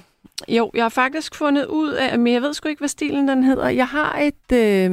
[0.48, 3.42] jo, jeg har faktisk fundet ud af, men jeg ved sgu ikke, hvad stilen den
[3.42, 3.68] hedder.
[3.68, 4.90] Jeg har et, øh,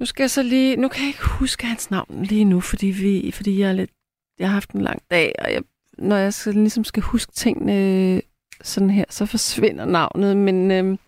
[0.00, 2.86] nu skal jeg så lige, nu kan jeg ikke huske hans navn lige nu, fordi,
[2.86, 3.90] vi, fordi jeg, er lidt,
[4.38, 5.62] jeg har haft en lang dag, og jeg,
[5.98, 8.22] når jeg skal, ligesom skal huske tingene
[8.62, 10.98] sådan her, så forsvinder navnet, men øh,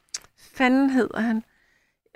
[0.54, 1.42] fanden hedder han?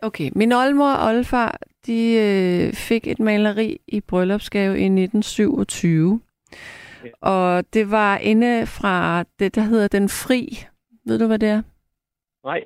[0.03, 6.20] Okay, min oldmor og oldfar, de øh, fik et maleri i bryllupsgave i 1927.
[7.20, 10.64] Og det var inde fra det, der hedder Den Fri.
[11.06, 11.62] Ved du, hvad det er?
[12.44, 12.60] Nej.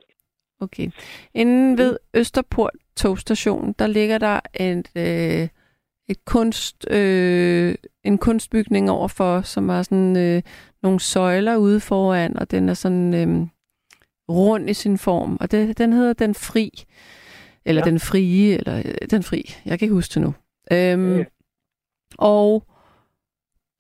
[0.61, 0.91] Okay.
[1.35, 5.49] Inden ved Østerport togstation, der ligger der et, øh,
[6.09, 7.75] et kunst, øh,
[8.05, 10.43] en kunstbygning overfor, som har sådan øh,
[10.83, 13.47] nogle søjler ude foran, og den er sådan øh,
[14.31, 15.37] rund i sin form.
[15.41, 16.85] Og det, den hedder Den Fri.
[17.65, 17.87] Eller Ja.
[17.87, 17.91] ja.
[17.91, 19.55] Den Frie, eller øh, Den Fri.
[19.65, 20.35] Jeg kan ikke huske det nu.
[20.73, 21.25] Øhm, Ja.
[22.19, 22.65] Og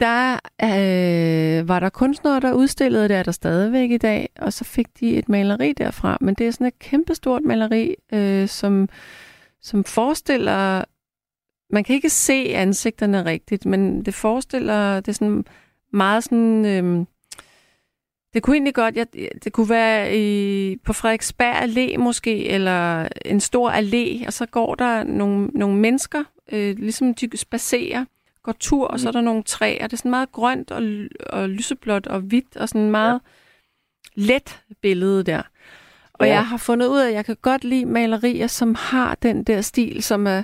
[0.00, 4.64] der øh, var der kunstnere, der udstillede det, er der stadigvæk i dag, og så
[4.64, 6.18] fik de et maleri derfra.
[6.20, 8.88] Men det er sådan et kæmpestort maleri, øh, som,
[9.62, 10.84] som forestiller...
[11.72, 15.00] Man kan ikke se ansigterne rigtigt, men det forestiller...
[15.00, 15.44] Det er sådan
[15.92, 16.64] meget sådan...
[16.64, 17.06] Øh,
[18.34, 19.04] det kunne egentlig godt, ja,
[19.44, 24.74] det kunne være i, på Frederiksberg Allé måske, eller en stor allé, og så går
[24.74, 28.04] der nogle, nogle mennesker, øh, ligesom de spacerer,
[28.42, 29.83] går tur, og så er der nogle træer.
[29.87, 30.83] Det er sådan meget grønt og,
[31.31, 33.20] og lyseblåt og hvidt, og sådan meget
[34.16, 34.22] ja.
[34.22, 35.42] let billede der.
[36.12, 36.33] Og Ja.
[36.33, 39.61] jeg har fundet ud af, at jeg kan godt lide malerier, som har den der
[39.61, 40.42] stil, som er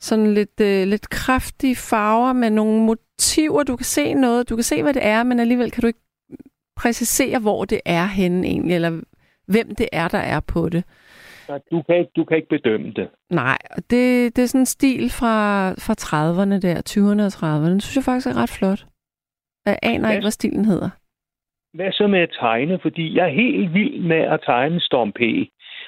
[0.00, 3.62] sådan lidt, øh, lidt kraftige farver med nogle motiver.
[3.62, 6.00] Du kan se noget, du kan se, hvad det er, men alligevel kan du ikke
[6.76, 9.00] præcisere, hvor det er henne egentlig, eller
[9.46, 10.84] hvem det er, der er på det.
[11.48, 13.08] Så Du kan, ikke, du kan ikke bedømme det.
[13.30, 13.58] Nej,
[13.90, 15.36] det, det er sådan en stil fra,
[15.70, 17.70] fra 30'erne der, 20'erne og 30'erne.
[17.70, 18.80] Den synes jeg faktisk er ret flot.
[19.66, 20.12] Jeg aner Ja.
[20.14, 20.90] ikke, hvad stilen hedder.
[21.74, 22.78] Hvad så med at tegne?
[22.82, 25.20] Fordi jeg er helt vild med at tegne Storm P.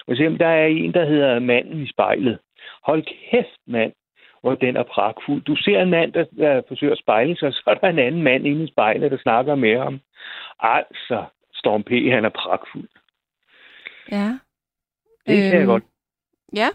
[0.04, 2.38] For eksempel, der er en, der hedder Manden i spejlet.
[2.84, 3.92] Hold kæft, mand,
[4.40, 5.42] hvor den er pragtfuld.
[5.42, 8.22] Du ser en mand, der, der forsøger at spejle sig, så er der en anden
[8.22, 10.00] mand inde i spejlet, der snakker med ham.
[10.60, 12.88] Altså, Storm P, han er pragtfuld.
[14.12, 14.28] Ja.
[15.30, 15.84] Det kan jeg godt.
[16.56, 16.68] Ja.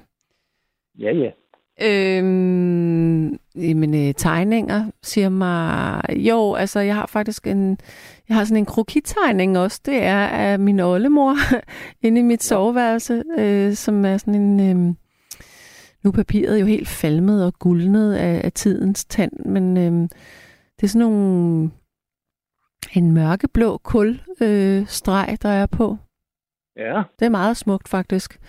[1.00, 1.32] Ja, ja.
[1.82, 6.02] Øhm, jamen, øh, tegninger siger mig...
[6.10, 7.78] Jo, altså, jeg har faktisk en...
[8.30, 9.82] Jeg har sådan en krokitegning også.
[9.86, 11.36] Det er af min oldemor
[12.06, 14.60] inde i mit soveværelse, øh, som er sådan en...
[14.60, 14.96] Øh,
[16.04, 20.10] nu er papiret jo helt falmet og guldnet af, af tidens tand, men øh,
[20.78, 21.72] det er sådan nogle...
[22.94, 25.98] En mørkeblå kulstreg, øh, streg, der er på.
[26.76, 28.40] Ja, Det er meget smukt, faktisk.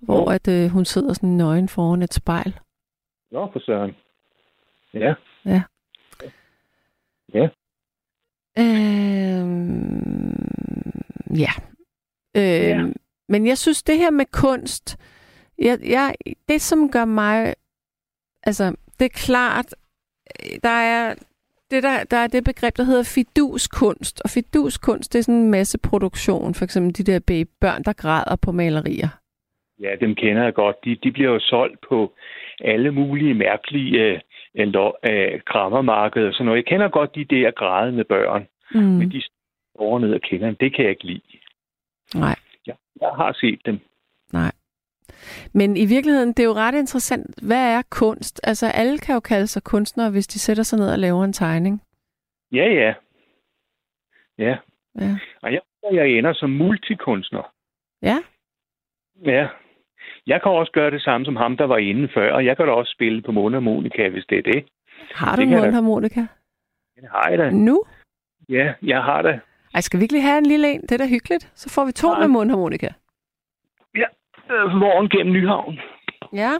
[0.00, 2.60] Hvor at, øh, hun sidder sådan nøgen foran et spejl.
[3.30, 3.96] nå for søren.
[4.94, 5.14] Ja.
[5.44, 5.62] Ja.
[7.34, 7.48] Ja.
[9.44, 10.34] Øhm,
[11.36, 11.50] ja.
[12.36, 12.44] Øhm,
[12.86, 12.92] Ja.
[13.28, 14.96] Men jeg synes, det her med kunst,
[15.58, 16.14] jeg, jeg,
[16.48, 17.54] det som gør mig,
[18.42, 19.74] altså, det er klart,
[20.62, 21.14] der er,
[21.70, 24.20] det der, der er det begreb, der hedder fiduskunst.
[24.24, 26.54] Og fiduskunst, det er sådan en masse produktion.
[26.54, 29.08] For eksempel de der baby børn, der græder på malerier.
[29.80, 30.76] Ja, dem kender jeg godt.
[30.84, 32.14] De, de bliver jo solgt på
[32.60, 34.20] alle mulige mærkelige
[34.56, 34.66] øh,
[35.04, 36.32] øh, krammermarkeder.
[36.32, 38.80] Så når jeg kender godt de der grædende børn, mm.
[38.80, 39.22] men de
[39.78, 41.20] over ned og kender dem, det kan jeg ikke lide.
[42.14, 42.36] Nej.
[42.66, 43.80] Ja, jeg har set dem.
[45.52, 47.26] Men i virkeligheden, det er jo ret interessant.
[47.42, 48.40] Hvad er kunst?
[48.42, 51.32] Altså, alle kan jo kalde sig kunstnere, hvis de sætter sig ned og laver en
[51.32, 51.82] tegning.
[52.52, 52.94] Ja, ja.
[54.38, 54.56] Ja.
[55.00, 55.16] Ja.
[55.42, 55.60] Og jeg,
[55.92, 57.52] jeg ender som multikunstner.
[58.02, 58.16] Ja?
[59.24, 59.48] Ja.
[60.26, 62.66] Jeg kan også gøre det samme som ham, der var inde før, og jeg kan
[62.66, 64.64] da også spille på mundharmonika, hvis det er det.
[65.14, 65.62] Har du Det jeg da.
[65.64, 66.20] mundharmonika?
[66.96, 67.50] Det har jeg da.
[67.50, 67.84] Nu?
[68.48, 69.40] Ja, jeg har det.
[69.74, 70.80] Ej, skal vi virkelig have en lille en?
[70.82, 71.52] Det er da hyggeligt.
[71.54, 72.20] Så får vi to Nej.
[72.20, 72.88] med mundharmonika.
[74.50, 75.80] Øh, Vogn gennem Nyhavn.
[76.32, 76.58] Ja.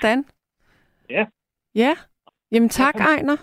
[0.00, 0.24] Sådan.
[1.10, 1.26] Ja.
[1.74, 1.94] Ja.
[2.52, 3.36] Jamen tak, Ejner.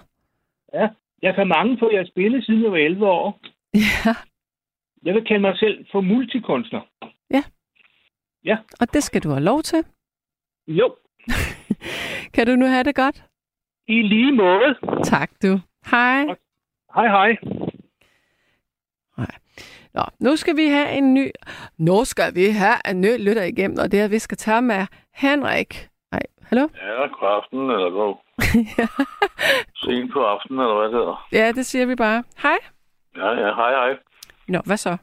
[0.73, 0.87] Ja,
[1.21, 3.39] jeg kan mange, for jeg har spillet siden jeg var 11 år.
[3.73, 4.15] Ja.
[5.03, 6.81] Jeg vil kalde mig selv for multikunstner.
[8.79, 9.83] Og det skal du have lov til.
[10.67, 10.95] Jo,
[12.33, 13.23] Kan du nu have det godt?
[13.87, 14.75] i lige måde.
[15.03, 15.59] Tak, du.
[15.91, 16.25] Hej.
[16.95, 17.37] Hej, hej.
[19.93, 21.31] Nå, nu skal vi have en ny...
[21.77, 24.87] Nu skal vi have en ny lytter igennem, og det er, vi skal tage med
[25.13, 25.89] Henrik.
[26.49, 26.67] Hallo?
[26.81, 28.15] Ja, god aften, eller god.
[29.81, 31.27] Sent på aftenen, eller hvad det hedder.
[31.31, 32.23] Ja, det siger vi bare.
[32.43, 32.57] Hej.
[33.15, 33.97] Ja, ja, hej, hej.
[34.47, 34.97] Nå, hvad så?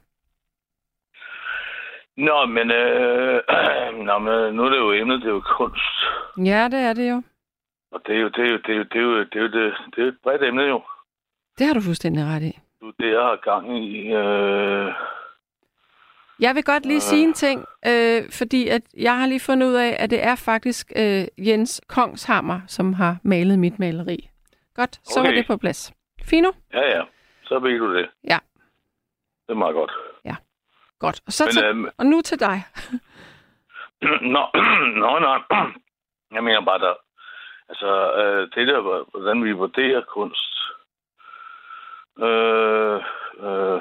[2.17, 3.43] Nå, men, øh,
[4.09, 5.95] nå, men nu er det jo emnet, det er jo kunst.
[6.37, 7.23] Ja, det er det jo.
[7.93, 9.41] Og det er jo, det er jo, det er jo, det er jo, det er
[9.41, 10.83] jo, det, det er jo et bredt emne jo.
[11.59, 12.59] Det har du fuldstændig ret i.
[12.81, 14.13] Du det, jeg har gang i.
[14.13, 14.93] Øh,
[16.45, 19.75] Jeg vil godt lige sige en ting, øh, fordi at jeg har lige fundet ud
[19.75, 24.29] af, at det er faktisk øh, Jens Kongshammer, som har malet mit maleri.
[24.75, 25.37] Godt, så var Okay.
[25.39, 25.93] det på plads.
[26.31, 26.51] Fino?
[26.73, 27.03] ja, ja,
[27.45, 28.09] så ved du det.
[28.25, 28.39] Ja.
[29.47, 29.93] Det er meget godt.
[31.07, 31.21] Godt.
[31.27, 32.57] Og, så Men, til, øhm, og nu til dig.
[34.35, 34.43] Nå,
[35.03, 35.33] nå, nå.
[36.37, 36.95] Jeg mener bare, der,
[37.69, 38.81] altså, øh, det der,
[39.19, 40.55] hvordan vi vurderer kunst.
[42.27, 42.97] Øh,
[43.47, 43.81] øh,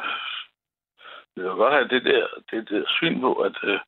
[1.36, 3.80] vi vil godt have det der, det der syn på, at øh,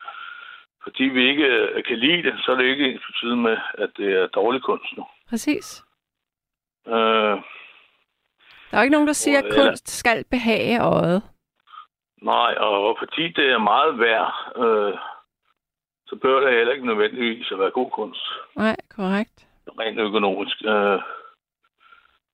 [0.84, 3.90] fordi vi ikke øh, kan lide det, så er det ikke ens betydende med, at
[3.98, 5.06] det er dårlig kunst nu.
[5.30, 5.84] Præcis.
[6.88, 7.38] Øh,
[8.72, 9.56] Der er jo ikke nogen, der siger, at det?
[9.56, 11.24] kunst skal behage øjet.
[12.22, 14.98] nej, og fordi det er meget værd, øh,
[16.08, 18.22] så bør det heller ikke nødvendigvis at være god kunst.
[18.56, 19.48] Nej, korrekt.
[19.80, 20.58] rent økonomisk.
[20.66, 21.00] Øh,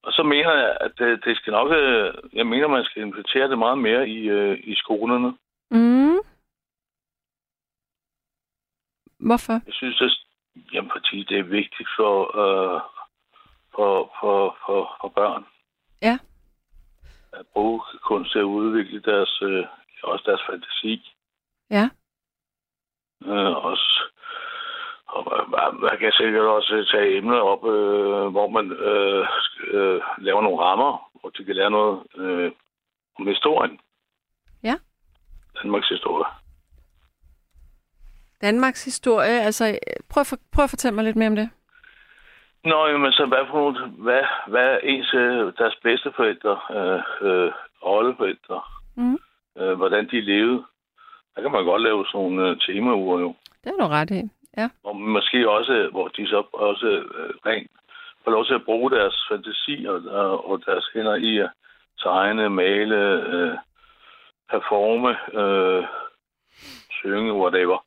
[0.04, 1.72] og så mener jeg, at det, det skal nok...
[1.72, 5.38] Øh, jeg mener, man skal implementere det meget mere i, øh, i skolerne.
[5.72, 6.20] Mm.
[9.20, 9.54] Hvorfor?
[9.54, 10.12] Jeg synes, at
[10.74, 12.82] jamen, fordi det er vigtigt for, øh,
[13.76, 15.46] for, for, for, for børn.
[16.02, 16.20] Ja.
[17.34, 19.66] At bruge kunst til at udvikle deres, øh,
[20.04, 21.14] også deres fantasi.
[21.70, 21.90] Ja.
[23.26, 24.04] Øh, også,
[25.10, 25.50] og
[25.82, 29.28] man, kan sikkert også tage emner op, øh, hvor man øh,
[29.74, 32.52] øh, laver nogle rammer, hvor de kan lære noget øh,
[33.20, 33.80] om historien.
[34.64, 34.76] Ja.
[35.64, 36.26] Danmarks historie.
[38.42, 41.50] Danmarks historie, altså prøv, for, prøv at fortælle mig lidt mere om det.
[42.64, 47.02] Nå, jamen, så hvad for nogle, hvad, hvad er ens, øh, deres bedste forældre, øh,
[47.22, 48.62] øh, oldeforældre,
[48.96, 49.18] Mm.
[49.58, 50.64] øh, hvordan de levede.
[51.36, 53.36] Der kan man godt lave sådan nogle øh, temauger jo.
[53.64, 54.22] Det er du ret i.
[54.60, 54.70] Ja.
[54.84, 57.72] Og måske også, hvor de så også øh, rent
[58.24, 61.52] får lov til at bruge deres fantasi og, og, og deres hænder i at
[62.04, 63.00] tegne, male,
[63.34, 63.58] øh,
[64.50, 65.84] performe, øh,
[66.92, 67.86] synge, whatever.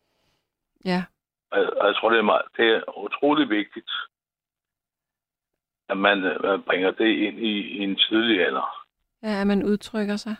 [0.85, 1.05] Ja.
[1.53, 3.91] Jeg, jeg tror, det er, meget, det er utrolig vigtigt,
[5.89, 8.87] at man, øh, man bringer det ind i, i en tidlig alder.
[9.23, 10.37] Ja, at man udtrykker sig.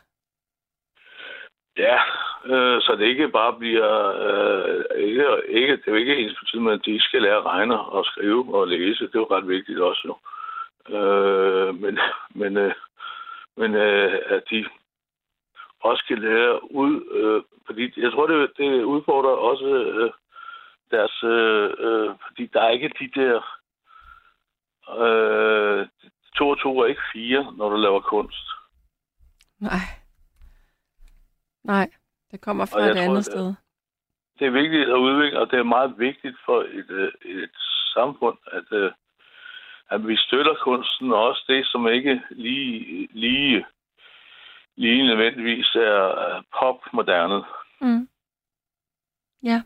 [1.77, 1.97] Ja,
[2.45, 3.93] øh, så det ikke bare bliver...
[4.27, 7.45] Øh, ikke, ikke, det er jo ikke ens betydning, at de ikke skal lære at
[7.45, 9.07] regne og skrive og læse.
[9.07, 10.17] Det er jo ret vigtigt også jo.
[10.97, 11.99] Øh, men
[12.35, 12.75] men, øh,
[13.57, 14.67] men øh, at de
[15.81, 16.93] også skal lære ud...
[17.11, 20.11] Øh, fordi jeg tror, det, det udfordrer også øh,
[20.91, 23.37] deres, øh, øh, fordi der er ikke de der,
[25.03, 25.87] øh,
[26.37, 28.47] to og to er ikke fire, når du laver kunst.
[29.61, 30.02] Nej.
[31.65, 31.91] Nej,
[32.31, 33.55] det kommer fra et tror, andet det- sted.
[34.39, 37.51] Det er vigtigt at udvikle, og det er meget vigtigt for et, øh, et
[37.95, 38.93] samfund, at, øh,
[39.91, 43.67] at vi støtter kunsten, og også det, som ikke lige, lige,
[44.77, 45.81] lige nødvendigvis er
[46.29, 47.45] er popmoderne.
[47.81, 48.09] Mm.
[49.43, 49.63] Ja.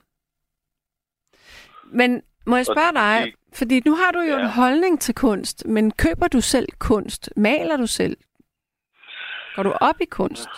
[1.84, 4.40] Men må jeg spørge dig, det- fordi nu har du jo Ja.
[4.40, 7.30] en holdning til kunst, men køber du selv kunst?
[7.36, 8.16] Maler du selv?
[9.54, 10.48] Går du op i kunst?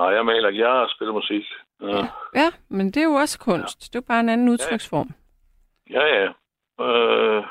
[0.00, 0.68] Nej, jeg maler ikke.
[0.68, 1.44] Jeg spiller musik.
[1.82, 2.02] Ja,
[2.40, 3.78] Ja, men det er jo også kunst.
[3.80, 5.10] Det er jo bare en anden udtryksform.
[5.90, 6.04] ja.
[6.16, 6.26] ja.
[6.84, 7.44] Øh,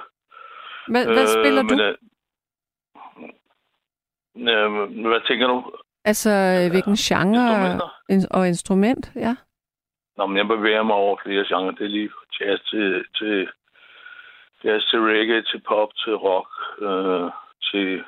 [0.88, 1.84] Hvad, hvad spiller men, du?
[1.84, 1.96] Øh,
[4.36, 5.72] øh, hvad tænker du?
[6.06, 7.82] Altså, øh, hvilken genre
[8.32, 9.12] og instrument?
[9.16, 9.36] Ja.
[10.18, 11.72] Nå, men jeg bevæger mig over flere genrer.
[11.72, 13.50] Det er lige jazz til, til,
[14.64, 16.50] jazz til reggae, til pop, til rock,
[16.82, 17.32] øh,
[17.72, 18.04] til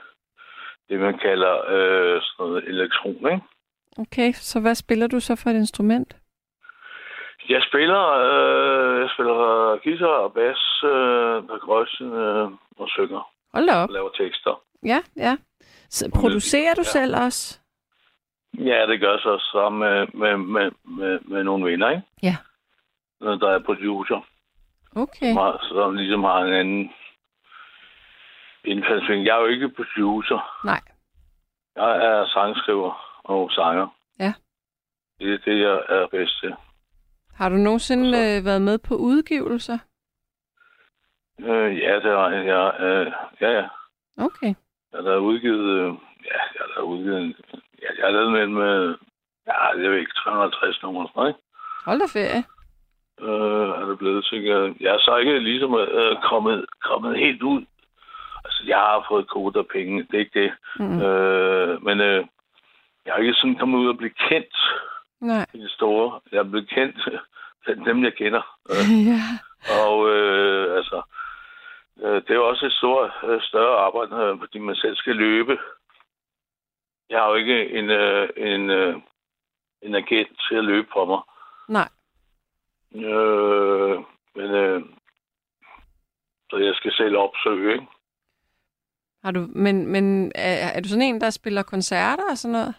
[0.89, 3.41] det, man kalder øh, sådan noget elektron, ikke?
[3.99, 6.15] Okay, så hvad spiller du så for et instrument?
[7.49, 13.75] Jeg spiller, øh, jeg spiller guitar og bas, øh, percussion øh, og synger Hold da
[13.75, 13.89] op.
[13.89, 14.61] og laver tekster.
[14.85, 15.37] Ja, ja.
[15.89, 16.83] Så producerer du Ja.
[16.97, 17.59] selv også?
[18.59, 22.03] Ja, det gør så sammen med, med, med, med, med nogle venner, ikke?
[22.23, 22.35] Ja.
[23.23, 24.25] Øh, Der er producer,
[24.95, 25.27] Okay.
[25.33, 26.91] som, har, som ligesom har en anden
[28.65, 29.25] indfaldsvinkel.
[29.25, 30.39] Jeg er jo ikke producer.
[30.65, 30.81] Nej.
[31.75, 33.87] Jeg er sangskriver og sanger.
[34.19, 34.33] Ja.
[35.19, 36.53] Det er det, jeg er bedst til.
[37.33, 39.77] Har du nogensinde øh, været med på udgivelser?
[41.39, 42.45] Øh, ja, det har jeg.
[42.45, 43.67] Ja, øh, ja, ja.
[44.17, 44.53] Okay.
[44.93, 45.69] Jeg har udgivet...
[45.79, 45.93] Øh,
[46.25, 47.35] ja, jeg har udgivet...
[47.81, 48.95] Ja, jeg har lavet med, med...
[49.47, 51.39] Ja, det er ikke 350 nummer, ikke?
[51.85, 52.43] Hold da ferie.
[53.21, 54.73] øh, er det blevet til.
[54.79, 57.65] Jeg, er så ikke ligesom øh, kommet, kommet helt ud.
[58.45, 60.51] Altså, jeg har fået og penge, det er ikke det.
[60.79, 61.01] Mm.
[61.01, 62.25] Øh, men øh,
[63.05, 64.55] jeg er ikke sådan kommet ud og blive kendt
[65.21, 65.45] Nej.
[65.53, 66.19] i det store.
[66.31, 66.97] Jeg er blevet kendt
[67.63, 68.41] blandt dem, jeg kender.
[68.71, 69.21] Øh, ja.
[69.85, 71.01] og øh, altså,
[72.03, 75.15] øh, det er jo også et stort, øh, større arbejde, øh, fordi man selv skal
[75.15, 75.57] løbe.
[77.09, 78.95] Jeg har jo ikke en, øh, en, øh,
[79.81, 81.21] en agent til at løbe for mig.
[81.67, 81.89] Nej.
[82.95, 83.99] Øh,
[84.35, 84.81] men øh,
[86.49, 87.87] så jeg skal selv opsøge, ikke?
[89.23, 92.75] Har du, men men er, er du sådan en, der spiller koncerter og sådan noget?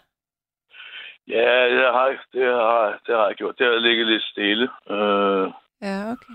[1.27, 3.57] Ja, det har, det har, det har jeg gjort.
[3.59, 4.69] Det har ligget lidt stille.
[4.89, 6.33] Øh, Ja, okay.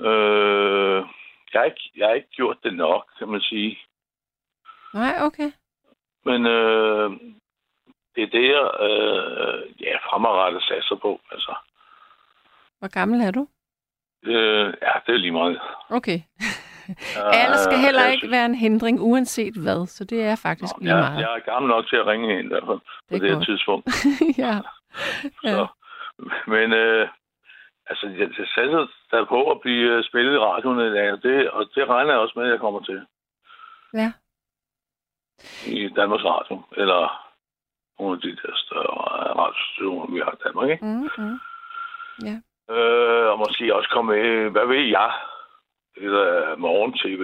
[0.00, 1.04] øh,
[1.52, 3.78] jeg, har ikke, jeg har ikke gjort det nok, kan man sige.
[4.94, 5.52] Nej, okay.
[6.24, 7.10] Men øh,
[8.14, 11.20] det er det, jeg øh, ja, fremadrettet satser på.
[11.32, 11.54] Altså,
[12.78, 13.48] Hvor gammel er du?
[14.22, 15.60] øh, ja, det er lige meget.
[15.90, 16.18] Okay.
[17.16, 19.86] Jeg, Alder skal heller jeg ikke være en hindring, uanset hvad.
[19.86, 21.20] Så det er faktisk lige jeg, meget.
[21.20, 23.86] jeg er gammel nok til at ringe hende fald, på Det det her tidspunkt.
[24.44, 24.54] ja.
[25.42, 25.66] Så, Ja.
[26.46, 27.08] men øh,
[27.86, 31.22] altså, jeg, jeg satser der på at blive øh, spillet i radioen i dag, og
[31.22, 33.06] det, og det regner jeg også med, at jeg kommer til
[33.94, 34.12] Ja.
[35.66, 37.28] i Danmarks Radio, eller
[37.98, 40.84] nogle af de der større radiostationer, vi har i Danmark, ikke?
[40.84, 41.38] Mm, mm.
[42.74, 45.10] Øh, og måske også komme med, hvad ved jeg,
[45.96, 47.22] eller morgen-tv,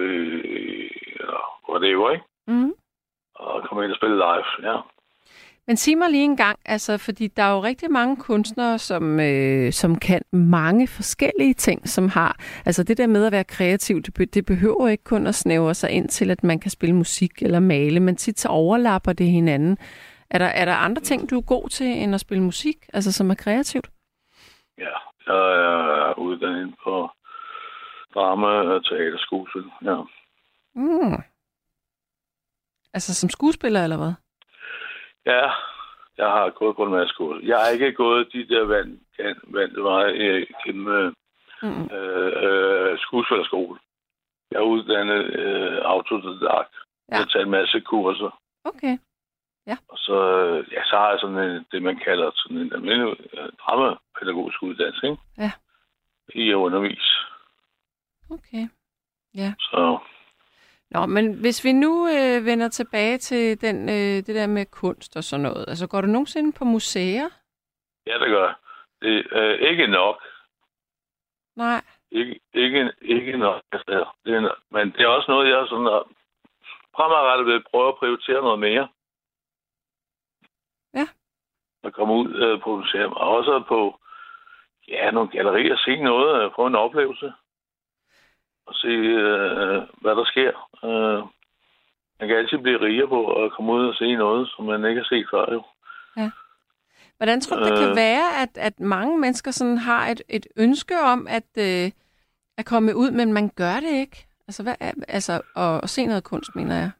[1.19, 2.25] eller whatever, ikke?
[2.47, 2.73] Mm.
[3.35, 4.77] Og komme ind og spille live, ja.
[5.69, 9.19] Men sig mig lige en gang, altså, fordi der er jo rigtig mange kunstnere, som,
[9.19, 14.01] øh, som kan mange forskellige ting, som har, altså det der med at være kreativ,
[14.01, 16.95] det, be, det behøver ikke kun at snævre sig ind til, at man kan spille
[16.95, 19.77] musik eller male, men tit så overlapper det hinanden.
[20.29, 23.11] Er der, er der andre ting, du er god til, end at spille musik, altså
[23.11, 23.89] som er kreativt?
[24.77, 24.95] Ja,
[25.27, 27.09] jeg er uddannet på
[28.13, 29.95] drama og teaterskuespil, ja.
[30.75, 31.23] Mm.
[32.93, 34.13] Altså som skuespiller, eller hvad?
[35.25, 35.51] Ja,
[36.17, 37.39] jeg har gået på en masse skole.
[37.43, 38.99] Jeg har ikke gået de der vand,
[39.47, 41.13] vand veje øh, gennem øh,
[41.63, 41.83] Mm.
[41.95, 43.79] øh, skuespillerskole.
[44.51, 46.73] Jeg er uddannet øh, autodidakt.
[46.75, 47.09] Ja.
[47.09, 48.39] Jeg har taget en masse kurser.
[48.65, 48.97] Okay.
[49.89, 53.15] Og så, øh, ja, så har jeg sådan en, det, man kalder sådan en almindelig
[53.33, 55.21] øh, dramapædagogisk uddannelse, ikke?
[55.37, 55.51] Ja.
[56.35, 57.11] I at undervise.
[58.29, 58.67] Okay.
[59.59, 59.99] Så
[60.91, 65.17] Nå, men hvis vi nu øh, vender tilbage til den, øh, det der med kunst
[65.17, 67.29] og sådan noget, altså går du nogensinde på museer?
[68.07, 68.55] ja, det gør jeg.
[69.01, 70.23] Det øh, ikke nok.
[71.55, 71.81] Nej.
[72.11, 73.61] Ikke, ikke, ikke nok.
[73.71, 76.03] Altså, det er, men det er også noget, jeg sådan har
[76.95, 78.87] fremadrettet vil prøve at prioritere noget mere.
[80.93, 81.07] Ja.
[81.83, 83.13] At komme ud øh, på museum.
[83.13, 83.99] Og også på,
[84.87, 87.33] ja, nogle gallerier, se noget, øh, få en oplevelse.
[88.69, 90.51] Og se, øh, hvad der sker.
[90.87, 91.19] Øh,
[92.19, 95.01] man kan altid blive rigere på at komme ud og se noget, som man ikke
[95.01, 95.61] har set før, jo.
[97.17, 97.95] Hvordan tror du, det kan Øh.
[97.95, 101.91] være, at, at mange mennesker sådan har et, et ønske om at, øh,
[102.57, 104.27] at komme ud, men man gør det ikke?
[104.47, 106.91] Altså, hvad er, altså at, at se noget kunst, mener jeg.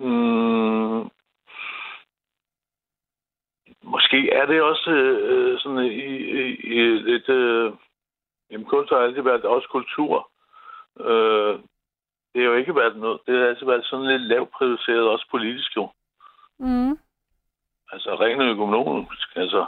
[0.00, 1.10] Mm,
[3.82, 7.28] måske er det også øh, sådan i, i, i lidt...
[7.28, 7.72] Øh,
[8.50, 10.30] jamen, kunst har altid været også kultur.
[11.00, 11.58] Øh,
[12.32, 13.20] det har jo ikke været noget...
[13.26, 15.90] Det har altid været sådan lidt lavt prioriteret, også politisk jo.
[16.58, 16.98] Mm.
[17.92, 19.28] Altså rent økonomisk.
[19.36, 19.66] Altså,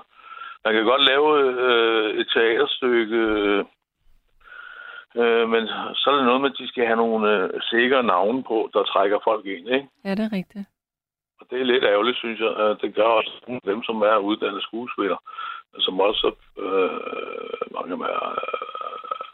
[0.64, 1.28] man kan godt lave
[1.64, 3.64] øh, et teaterstykke, øh,
[5.16, 8.42] øh, men så er det noget med, at de skal have nogle øh, sikre navne
[8.42, 9.88] på, der trækker folk ind, ikke?
[10.04, 10.66] Ja, det er rigtigt.
[11.40, 12.76] Og det er lidt ærgerligt, synes jeg.
[12.82, 15.18] Det gør også nogle af dem, som er uddannede skuespillere,
[15.78, 17.00] som også øh,
[17.76, 18.38] mange er,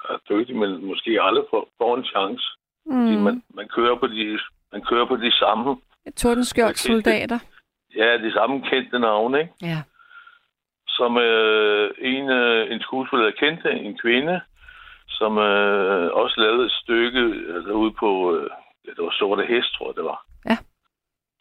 [0.09, 2.45] er dygtige, men måske aldrig får, får en chance.
[2.93, 3.23] Fordi Mm.
[3.23, 4.39] man, man, kører på de,
[4.73, 5.77] man kører på de samme,
[6.17, 7.39] Tordenskjold soldater.
[7.97, 9.53] ja, de samme kendte navne, ikke?
[9.63, 9.83] Ja.
[10.89, 14.41] som øh, en, øh, en skuespiller kendte, en kvinde,
[15.09, 17.21] som øh, også lavede et stykke
[17.55, 18.51] altså ude på, øh,
[18.87, 20.21] ja, det var Sorte Hest, tror jeg det var.
[20.51, 20.57] Ja.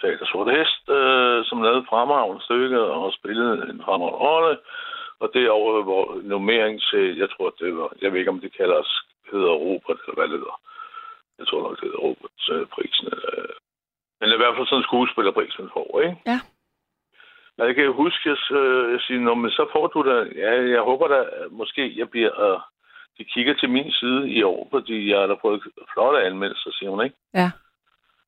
[0.01, 4.57] Teater Sorte Hest, øh, som lavede fremragende stykke og spillede en fremragende rolle.
[5.20, 8.82] Og derover hvor nummering til, jeg tror, det var, jeg ved ikke, om det kalder
[9.32, 10.59] hedder Robert, eller hvad det hedder.
[11.39, 13.07] Jeg tror nok, det hedder Robert øh, prisen.
[13.07, 13.53] Øh.
[14.20, 16.18] Men i hvert fald sådan en skuespillerpris, man får, ikke?
[16.26, 16.39] Ja.
[17.57, 18.38] Ja, Jeg kan huske, at
[18.93, 21.20] jeg siger, Nå, men så får du da, ja, jeg håber da,
[21.51, 22.59] måske jeg bliver, øh,
[23.18, 25.61] de kigger til min side i år, fordi jeg har da fået
[25.93, 27.15] flotte anmeldelser, siger hun, ikke?
[27.34, 27.51] Ja.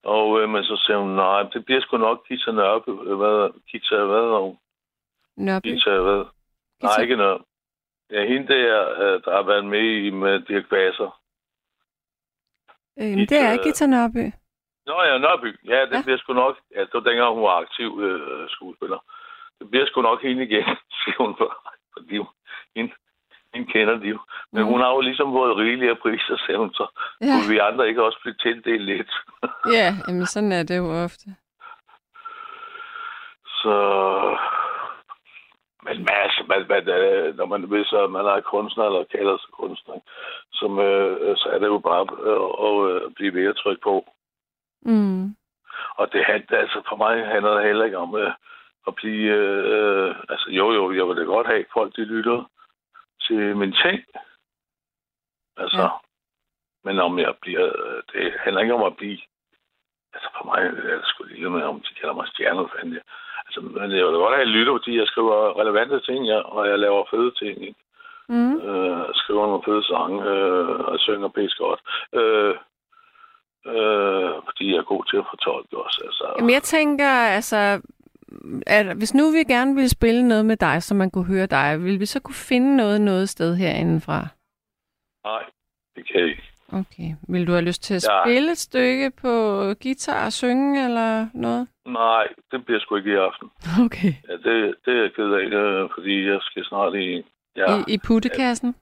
[0.04, 3.50] Og øh, men så siger hun, nej, det bliver sgu nok Gita Nørby, øh, hvad,
[3.72, 4.58] Gita, hvad hun?
[5.38, 5.68] Nørby.
[5.68, 6.24] Gita, hvad?
[6.84, 7.02] Nej, Gita.
[7.02, 7.44] ikke Nørby.
[8.12, 11.20] Ja, hende der, øh, der har været med i med Dirk Basser.
[13.02, 14.26] Øhm, det er Gita- Gita Nørby.
[14.86, 15.50] Nå ja, Nørby.
[15.66, 16.02] Ja, det Ja.
[16.04, 19.00] bliver sgu nok, ja, det var dengang hun var aktiv øh, skuespiller.
[19.60, 20.66] Det bliver sgu nok hende igen,
[21.04, 21.50] siger hun, for,
[21.98, 22.28] fordi hun,
[22.76, 22.94] hende,
[23.54, 24.20] hende kender de jo.
[24.52, 24.72] Men Mhm.
[24.72, 26.86] hun har jo ligesom fået rigelige priser, siger hun, så
[27.22, 27.26] ja.
[27.34, 29.12] kunne vi andre ikke også blive tildelt lidt.
[29.78, 31.26] ja jamen, sådan er det jo ofte.
[33.62, 33.76] Så...
[35.84, 39.96] Men altså, man, man, øh, når man hvis man er kunstner, eller kalder sig kunstner,
[40.54, 43.96] som, øh, så er det jo bare øh, at øh, blive ved at trykke på.
[44.82, 45.36] Mm.
[46.00, 48.34] Og det handler, altså for mig handler det heller ikke om øh,
[48.88, 52.50] at blive, øh, altså jo jo, jeg vil da godt have, folk de lytter
[53.22, 54.00] til min ting.
[55.58, 55.84] Altså, Ja.
[55.84, 55.90] ja.
[56.84, 59.20] men om jeg bliver, øh, det handler ikke om at blive,
[60.14, 60.60] altså for mig
[60.92, 63.08] er det sgu lige med, om de kalder mig stjerne, fanden det er.
[63.50, 66.68] Altså, men jeg vil godt have, at lytter, fordi jeg skriver relevante ting, ja, og
[66.70, 67.82] jeg laver fede ting, ikke?
[68.30, 68.56] Mm.
[68.70, 71.82] øh, skriver nogle fede sange øh, og synger pisse godt.
[72.20, 72.56] Øh,
[73.74, 76.02] øh, fordi jeg er god til at fortolke også.
[76.06, 77.82] Altså, Jamen, jeg tænker, altså,
[78.68, 81.84] at hvis nu vi gerne ville spille noget med dig, så man kunne høre dig,
[81.84, 84.20] ville vi så kunne finde noget noget sted herindefra?
[85.24, 85.44] Nej,
[85.96, 86.49] det kan jeg ikke.
[86.74, 87.10] Okay.
[87.30, 88.24] Vil du have lyst til at Ja.
[88.24, 89.32] spille et stykke på
[89.84, 91.68] guitar og synge eller noget?
[91.86, 93.48] Nej, det bliver sgu ikke i aften.
[93.86, 94.14] Okay.
[94.30, 97.24] Ja, det, det er jeg ked af, øh, fordi jeg skal snart i...
[97.56, 98.76] Ja, I, i puttekassen?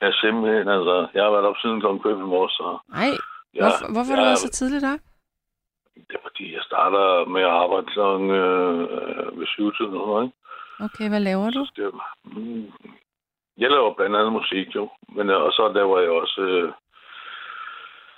[0.00, 1.86] jeg simpelthen, altså, jeg har været op siden kl.
[1.86, 2.78] 5 i morges, så...
[2.88, 3.10] Nej.
[3.54, 5.00] Ja, Hvorfor, hvorfor har du været så tidligt op?
[6.08, 8.00] Det er fordi, jeg starter med at arbejde kl.
[8.40, 10.32] Øh, ved 7 tid, ikke?
[10.86, 11.60] Okay, hvad laver du?
[11.64, 11.92] Så skal jeg,
[12.24, 12.66] mm,
[13.62, 14.84] jeg laver blandt andet musik, jo.
[15.16, 16.40] Men, øh, og så laver jeg også...
[16.40, 16.72] Øh,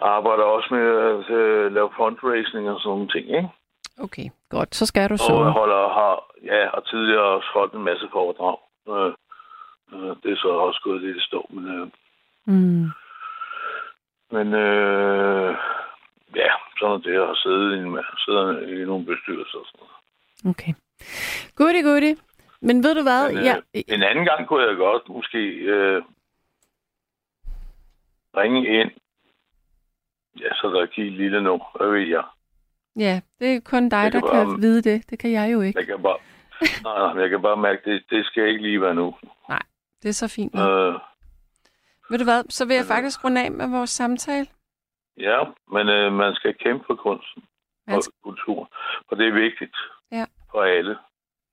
[0.00, 3.48] arbejder også med at øh, lave fundraising og sådan nogle ting, ikke?
[3.98, 4.74] Okay, godt.
[4.74, 5.32] Så skal du Og så.
[5.44, 6.14] jeg holder, har,
[6.44, 8.56] ja, og tidligere også holdt en masse foredrag.
[8.88, 9.12] Øh,
[9.92, 11.86] øh, det er så også gået lidt i stå, men, øh,
[12.46, 12.86] Mm.
[14.30, 15.56] men øh,
[16.36, 20.54] ja, sådan det at sidde i, en, sidde i nogle bestyrelser og sådan noget.
[20.54, 20.72] Okay.
[21.56, 22.16] Goodie, goodie.
[22.60, 23.28] Men ved du hvad?
[23.28, 23.56] Men, øh, ja,
[23.88, 26.02] En anden gang kunne jeg godt måske øh,
[28.36, 28.90] ringe ind,
[30.40, 32.24] ja, så der give et lille nu, hvad ved jeg.
[32.96, 35.10] ja, det er kun dig, Jeg der kan kan bare- vide det.
[35.10, 35.78] Det kan jeg jo ikke.
[35.78, 36.18] Jeg kan bare,
[36.82, 39.14] nej, nej, jeg kan bare mærke, det, det skal ikke lige være nu.
[40.02, 40.54] Det er så fint.
[40.54, 40.94] Øh,
[42.10, 42.44] Ved du hvad?
[42.48, 44.46] Så vil jeg men, øh, faktisk runde af med vores samtale.
[45.16, 45.38] ja,
[45.72, 47.42] men øh, man skal kæmpe for kunsten.
[47.86, 48.68] Man og skal- kultur.
[49.08, 49.76] Og det er vigtigt
[50.12, 50.24] Ja.
[50.50, 50.96] for alle.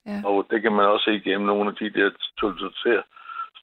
[0.05, 0.21] Ja.
[0.25, 2.09] Og det kan man også se igennem nogle af de der
[2.39, 3.03] totalitære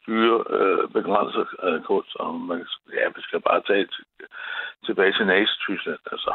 [0.08, 2.16] styre øh, begrænser øh, kunst.
[2.16, 4.04] Og man, ja, vi skal bare tage til,
[4.86, 6.32] tilbage til Nazi-Tyskland, altså.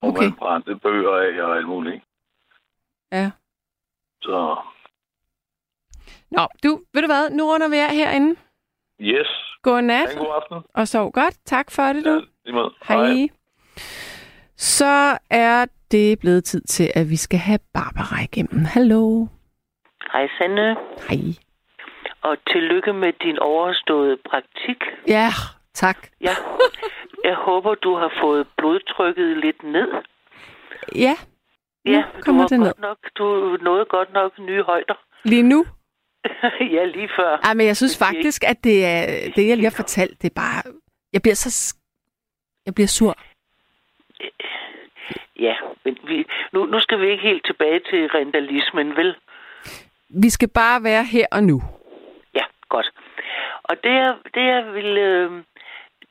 [0.00, 0.22] Hvor Okay.
[0.22, 2.02] man brændte bøger af og alt muligt.
[3.12, 3.30] Ja.
[4.22, 4.56] Så
[6.30, 7.30] Nå, du, ved du hvad?
[7.30, 8.36] Nu runder vi af herinde.
[9.00, 9.26] Yes.
[9.62, 10.70] Godnat, en god aften.
[10.74, 11.34] og sov godt.
[11.44, 12.10] Tak for det, du.
[12.10, 12.74] Ja, lige måde.
[12.88, 13.28] Hej.
[14.56, 18.64] Så er det blevet tid til, at vi skal have Barbara igennem.
[18.64, 19.26] Hallo.
[20.12, 20.76] Hej Sande,
[21.08, 21.45] Hej.
[22.28, 24.80] Og tillykke med din overståede praktik.
[25.08, 25.28] Ja,
[25.74, 25.98] tak.
[26.20, 26.34] Ja,
[27.24, 29.88] jeg håber, du har fået blodtrykket lidt ned.
[30.94, 31.14] Ja,
[31.84, 32.72] Nu Ja, kommer du det ned.
[32.78, 34.94] nok, du nåede godt nok nye højder.
[35.24, 35.64] lige nu.
[36.76, 37.36] ja, lige før.
[37.44, 39.06] Ej, men jeg synes faktisk, at det er
[39.36, 40.62] det, jeg lige har fortalt, det er bare...
[41.12, 41.74] Jeg bliver så...
[42.66, 43.14] Jeg bliver sur.
[45.40, 45.54] Ja,
[45.84, 49.14] men vi, nu, nu skal vi ikke helt tilbage til rentalismen, vel?
[50.08, 51.62] Vi skal bare være her og nu.
[52.68, 52.90] Godt.
[53.62, 55.30] Og det, jeg, det, jeg vil, øh,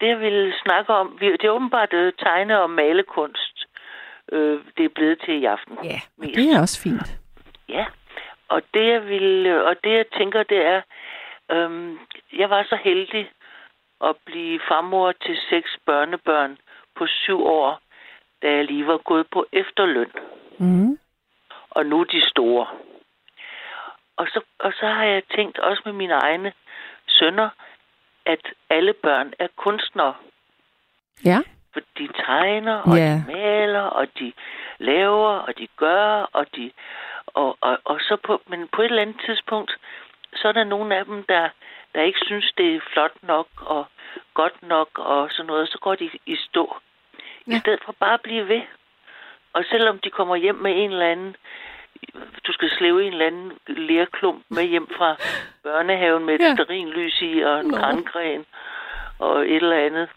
[0.01, 3.65] det, jeg vil snakke om, det er åbenbart øh, tegne- og malekunst,
[4.31, 5.77] øh, det er blevet til i aften.
[5.83, 6.35] Ja, Mest.
[6.35, 7.19] det er også fint.
[7.69, 7.85] Ja,
[8.47, 10.81] og det jeg vil, øh, og det jeg tænker, det er,
[11.51, 11.99] øhm,
[12.33, 13.31] jeg var så heldig
[14.03, 16.57] at blive farmor til seks børnebørn
[16.95, 17.79] på syv år,
[18.41, 20.11] da jeg lige var gået på efterløn,
[20.57, 20.97] Mm.
[21.69, 22.67] og nu er de store.
[24.17, 26.53] Og så, og så har jeg tænkt også med mine egne
[27.07, 27.49] sønner,
[28.25, 28.39] at
[28.69, 30.13] alle børn er kunstnere.
[31.25, 31.39] Ja.
[31.73, 33.13] For de tegner, og Ja.
[33.13, 34.33] de maler, og de
[34.77, 36.71] laver, og de gør, og de...
[37.27, 39.71] Og, og, og så på, men på et eller andet tidspunkt,
[40.35, 41.49] så er der nogle af dem, der,
[41.95, 43.85] der ikke synes, det er flot nok og
[44.33, 46.77] godt nok og sådan noget, så går de i stå.
[47.47, 47.55] Ja.
[47.55, 48.61] I stedet for bare at blive ved.
[49.53, 51.35] Og selvom de kommer hjem med en eller anden,
[52.47, 55.15] du skal slæve en eller anden lærklump med hjem fra
[55.63, 56.53] børnehaven med et Ja.
[56.55, 58.45] sterinlys i og en grængren
[59.19, 60.09] og et eller andet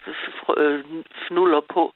[0.56, 0.84] øh,
[1.28, 1.94] fnuller på.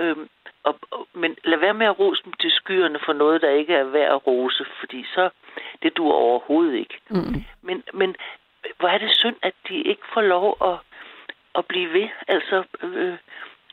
[0.00, 0.28] Øhm,
[0.64, 3.74] og, og, men lad være med at rose dem til skyerne for noget, der ikke
[3.74, 5.30] er værd at rose, fordi så
[5.82, 6.98] det du overhovedet ikke.
[7.10, 7.44] Mm.
[7.62, 8.16] Men, men
[8.78, 10.76] hvor er det synd, at de ikke får lov at,
[11.54, 13.16] at blive ved, altså øh,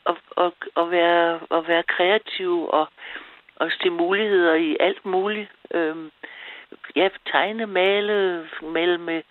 [0.05, 2.87] at, at, at, være, at være kreative og,
[3.59, 5.49] og se muligheder i alt muligt.
[5.73, 5.95] Øh,
[6.95, 9.21] ja, tegne, male, male med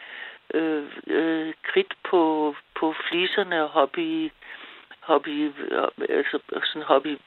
[0.55, 4.31] øh, øh, kridt på, på fliserne og hobby,
[5.01, 5.53] hobby,
[6.09, 7.19] altså sådan hobby,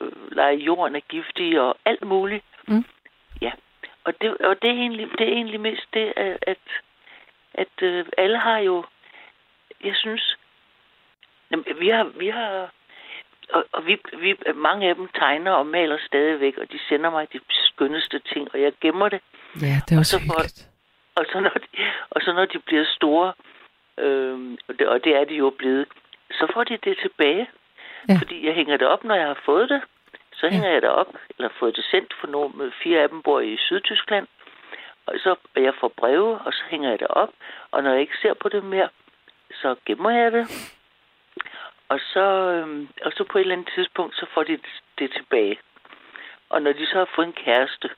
[0.00, 2.44] øh, lege jorden er giftig og alt muligt.
[2.68, 2.84] Mm.
[3.40, 3.52] Ja,
[4.04, 6.58] og det, og det er egentlig, det er egentlig mest det, at, at,
[7.54, 8.84] at øh, alle har jo,
[9.84, 10.36] jeg synes,
[11.50, 12.70] jamen, vi har, vi har
[13.52, 17.32] og, og vi, vi, mange af dem tegner og maler stadigvæk, og de sender mig
[17.32, 19.20] de skønneste ting, og jeg gemmer det.
[19.60, 20.68] Ja, det er også så får- hyggeligt.
[21.14, 21.66] Og så når de,
[22.10, 23.32] og så når de bliver store,
[23.98, 25.86] øh, og, det, og det er de jo blevet,
[26.30, 27.48] så får de det tilbage.
[28.08, 28.14] Ja.
[28.20, 29.82] Fordi jeg hænger det op, når jeg har fået det.
[30.34, 30.52] Så Ja.
[30.52, 33.56] hænger jeg det op, eller fået det sendt, for nogle, fire af dem bor i
[33.56, 34.26] Sydtyskland.
[35.06, 37.30] Og så og jeg får breve, og så hænger jeg det op.
[37.70, 38.88] Og når jeg ikke ser på det mere,
[39.52, 40.46] så gemmer jeg det.
[41.88, 44.58] Og så, øhm, og så på et eller andet tidspunkt, så får de
[44.98, 45.58] det, tilbage.
[46.48, 47.88] Og når de så har fået en kæreste,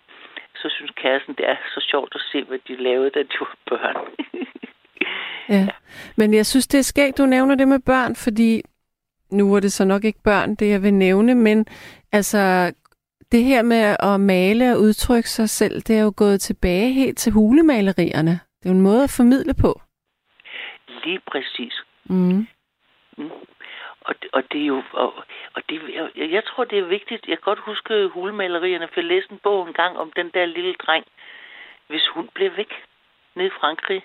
[0.56, 3.56] så synes kæresten, det er så sjovt at se, hvad de lavede, da de var
[3.66, 3.96] børn.
[5.48, 5.68] Ja.
[6.16, 8.62] Men jeg synes, det er skægt, du nævner det med børn, fordi
[9.30, 11.66] nu er det så nok ikke børn, det jeg vil nævne, men
[12.12, 12.72] altså
[13.32, 17.18] det her med at male og udtrykke sig selv, det er jo gået tilbage helt
[17.18, 18.30] til hulemalerierne.
[18.30, 19.80] Det er jo en måde at formidle på.
[21.04, 21.82] Lige præcis.
[22.04, 22.46] Mm.
[23.18, 23.30] Mm.
[24.10, 24.82] Og, det- og det er jo...
[24.92, 25.10] Og,
[25.54, 25.76] og det,
[26.16, 27.28] jeg, jeg tror, det er vigtigt.
[27.28, 30.44] Jeg kan godt huske hulemalerierne, for jeg læste en bog en gang om den der
[30.46, 31.04] lille dreng,
[31.88, 32.72] hvis hun blev væk
[33.34, 34.02] nede i Frankrig.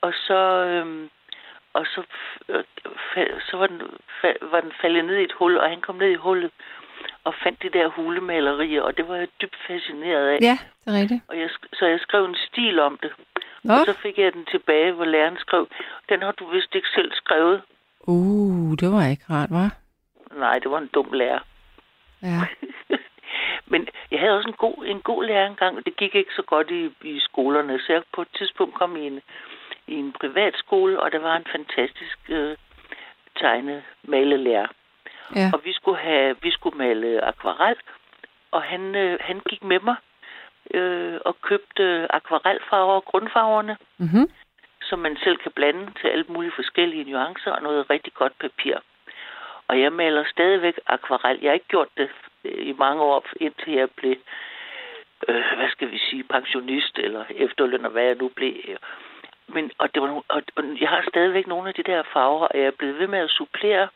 [0.00, 0.38] Og så...
[0.70, 1.10] Øhm,
[1.74, 2.02] og så,
[2.48, 2.64] øh,
[3.48, 3.82] så var, den,
[4.52, 6.50] var den faldet ned i et hul, og han kom ned i hullet
[7.24, 10.38] og fandt de der hulemalerier, og det var jeg dybt fascineret af.
[10.40, 11.20] Ja, det er rigtigt.
[11.28, 13.12] Og jeg, så jeg skrev en stil om det.
[13.64, 13.72] Nå.
[13.74, 15.68] Og så fik jeg den tilbage, hvor læreren skrev,
[16.08, 17.62] den har du vist ikke selv skrevet.
[18.06, 19.70] Uh, det var ikke rart, var?
[20.36, 21.40] Nej, det var en dum lærer.
[22.22, 22.40] Ja.
[23.72, 26.42] Men jeg havde også en god, en god lærer engang, og det gik ikke så
[26.42, 27.78] godt i, i skolerne.
[27.78, 29.20] Så jeg på et tidspunkt kom i en,
[29.86, 32.56] i en privatskole, og der var en fantastisk øh,
[33.40, 34.66] tegne malelærer.
[35.36, 35.50] Ja.
[35.54, 37.76] Og vi skulle, have, vi skulle male akvarel,
[38.50, 39.96] og han, øh, han gik med mig
[40.74, 44.30] øh, og købte akvarelfarver, grundfarverne, Mm-hmm.
[44.92, 48.76] Som man selv kan blande til alle mulige forskellige nuancer og noget rigtig godt papir.
[49.68, 51.38] Og jeg maler stadigvæk akvarel.
[51.42, 52.10] Jeg har ikke gjort det
[52.44, 54.16] øh, i mange år, indtil jeg blev,
[55.28, 58.54] øh, hvad skal vi sige, pensionist eller efterløn, og hvad jeg nu blev.
[59.46, 62.46] Men, og, det var, nogle- og, og jeg har stadigvæk nogle af de der farver,
[62.46, 63.88] og jeg er blevet ved med at supplere,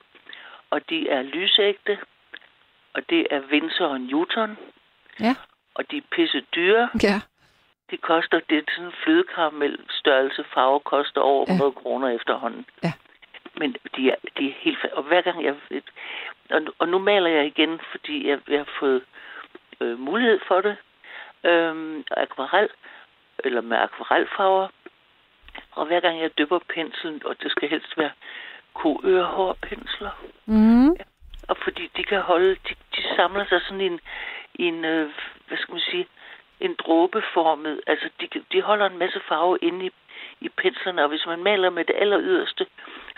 [0.71, 1.99] og de er lysægte,
[2.95, 4.59] og det er Winsor og Newton,
[5.21, 5.35] Ja.
[5.75, 7.21] og de er pisse dyre, Ja.
[7.91, 11.81] Det koster, det er sådan en flødekaramel størrelse farve, koster over 100 ja.
[11.83, 12.67] kroner efterhånden.
[12.85, 12.93] Ja.
[13.59, 14.85] Men de er, de er helt...
[14.85, 15.55] Og hver gang jeg...
[16.51, 19.03] Og og nu maler jeg igen, fordi jeg, jeg har fået
[19.81, 20.77] øh, mulighed for det.
[21.45, 22.69] Øhm, akvarel,
[23.39, 24.69] eller med akvarelfarver.
[25.71, 28.11] Og hver gang jeg dypper penslen, og det skal helst være
[28.75, 30.11] koørehårpensler.
[30.47, 30.97] Mm.
[31.49, 34.01] Og fordi de kan holde, de, de samler sig sådan i en,
[34.55, 35.11] i en øh,
[35.49, 36.07] hvad skal man sige,
[36.61, 39.91] en dråbeformet, altså de, de holder en masse farve inde i,
[40.41, 42.67] i penslerne, og hvis man maler med det aller yderste,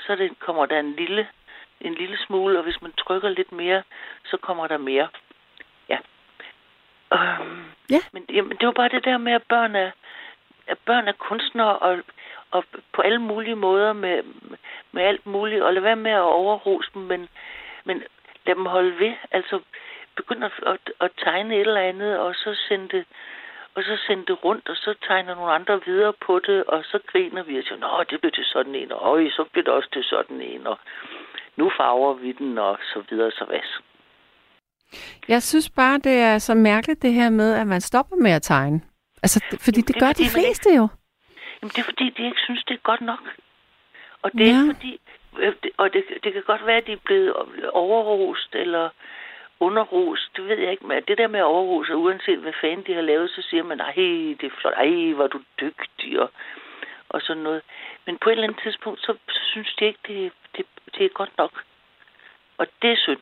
[0.06, 1.28] så det, kommer der en lille,
[1.80, 3.82] en lille smule, og hvis man trykker lidt mere,
[4.24, 5.08] så kommer der mere.
[5.88, 5.98] Ja.
[7.12, 8.00] Øhm, Ja.
[8.12, 9.90] Men jamen, det var bare det der med, at børn er,
[10.66, 11.98] at børn er kunstnere, og,
[12.50, 14.22] og på alle mulige måder med,
[14.92, 17.28] med alt muligt, og lad være med at overrose dem, men,
[17.84, 18.02] men
[18.46, 19.12] lad dem holde ved.
[19.30, 19.60] Altså,
[20.20, 23.04] begynd at, at, at tegne et eller andet, og så sende det,
[23.74, 26.98] og så sende det rundt, og så tegner nogle andre videre på det, og så
[27.10, 29.72] griner vi og siger, nå, det blev til sådan en, og øj, så blev det
[29.72, 30.78] også til sådan en, og
[31.56, 33.64] nu farver vi den, og så videre, så hvad.
[35.28, 38.42] Jeg synes bare, det er så mærkeligt det her med, at man stopper med at
[38.42, 38.80] tegne.
[39.22, 40.88] Altså, det, fordi Jamen, det det er gør fordi, de man ikke- fleste jo.
[41.62, 43.18] Jamen, det er fordi, de ikke synes, det er godt nok.
[44.22, 44.62] Og det er Ja.
[44.62, 45.00] ikke fordi,
[45.38, 47.34] øh, og det, det kan godt være, at de er blevet
[47.72, 48.88] overrost eller
[49.60, 52.94] underrost, det ved jeg ikke, men det der med overrost, og uanset hvad fanden de
[52.94, 53.92] har lavet, så siger man, ej,
[54.40, 56.30] det er flot, ej, hvor du dygtig, og,
[57.08, 57.62] og sådan noget.
[58.06, 61.08] Men på et eller andet tidspunkt, så, så synes de ikke, det, det, det er
[61.08, 61.64] godt nok.
[62.58, 63.20] Og det er synd.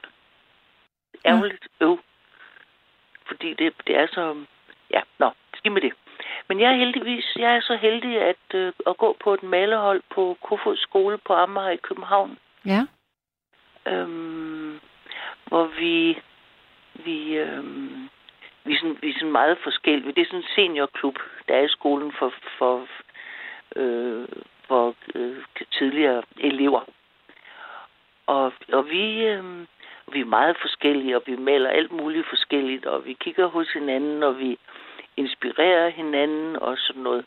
[1.27, 1.99] Ærgerligt, øv.
[3.27, 4.45] Fordi det, det er så...
[4.91, 5.93] Ja, nå, skidt med det.
[6.49, 10.03] Men jeg er heldigvis, jeg er så heldig at, øh, at gå på et malehold
[10.15, 12.87] på Kofods skole på Amager i København, Ja.
[13.87, 14.66] øhm,
[15.47, 16.19] hvor vi
[17.05, 17.65] vi, øh,
[18.65, 20.13] vi, er sådan, vi er sådan meget forskellige.
[20.13, 21.19] Det er sådan en seniorklub,
[21.49, 22.87] der er i skolen for, for,
[23.77, 24.29] øh,
[24.69, 25.37] for øh,
[25.73, 26.81] tidligere elever.
[28.27, 29.67] Og, og vi, øh,
[30.13, 34.23] vi er meget forskellige, og vi maler alt muligt forskelligt, og vi kigger hos hinanden,
[34.23, 34.59] og vi
[35.17, 37.25] inspirerer hinanden og sådan noget.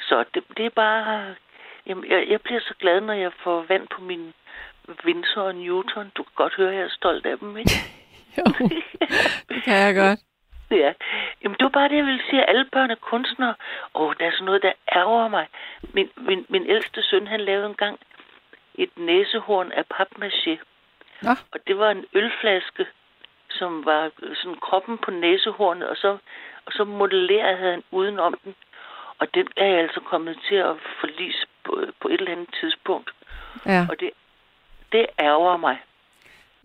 [0.00, 1.34] Så det, det er bare...
[1.86, 4.34] Jamen, jeg, jeg bliver så glad, når jeg får vand på min
[5.04, 6.12] Windsor og Newton.
[6.16, 7.70] Du kan godt høre, at jeg er stolt af dem, ikke?
[8.38, 8.44] Jo,
[9.48, 10.20] det kan jeg godt.
[10.70, 10.92] Ja.
[11.42, 12.48] Jamen, det var bare det, jeg ville sige.
[12.48, 13.54] Alle børn er kunstnere.
[13.94, 15.46] Åh, der er sådan noget, der ærger mig.
[15.94, 17.98] Min, min, min ældste søn, han lavede engang
[18.74, 20.58] et næsehorn af papmaché.
[21.22, 21.30] Nå.
[21.52, 22.86] Og det var en ølflaske,
[23.50, 26.18] som var sådan kroppen på næsehornet, og så,
[26.66, 28.54] og så modellerede han udenom den.
[29.18, 33.10] Og den er jeg altså kommet til at forlise på, på et eller andet tidspunkt.
[33.66, 33.86] Ja.
[33.90, 34.10] Og det,
[34.92, 35.76] det ærger mig.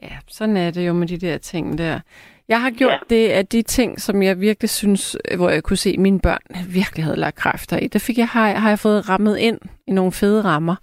[0.04, 2.00] ja, sådan er det jo med de der ting der.
[2.48, 3.16] Jeg har gjort Ja.
[3.16, 6.40] det, at de ting, som jeg virkelig synes, hvor jeg kunne se, at mine børn
[6.74, 9.92] virkelig havde lagt kræfter i, det fik jeg, har, har jeg fået rammet ind i
[9.92, 10.76] nogle fede rammer.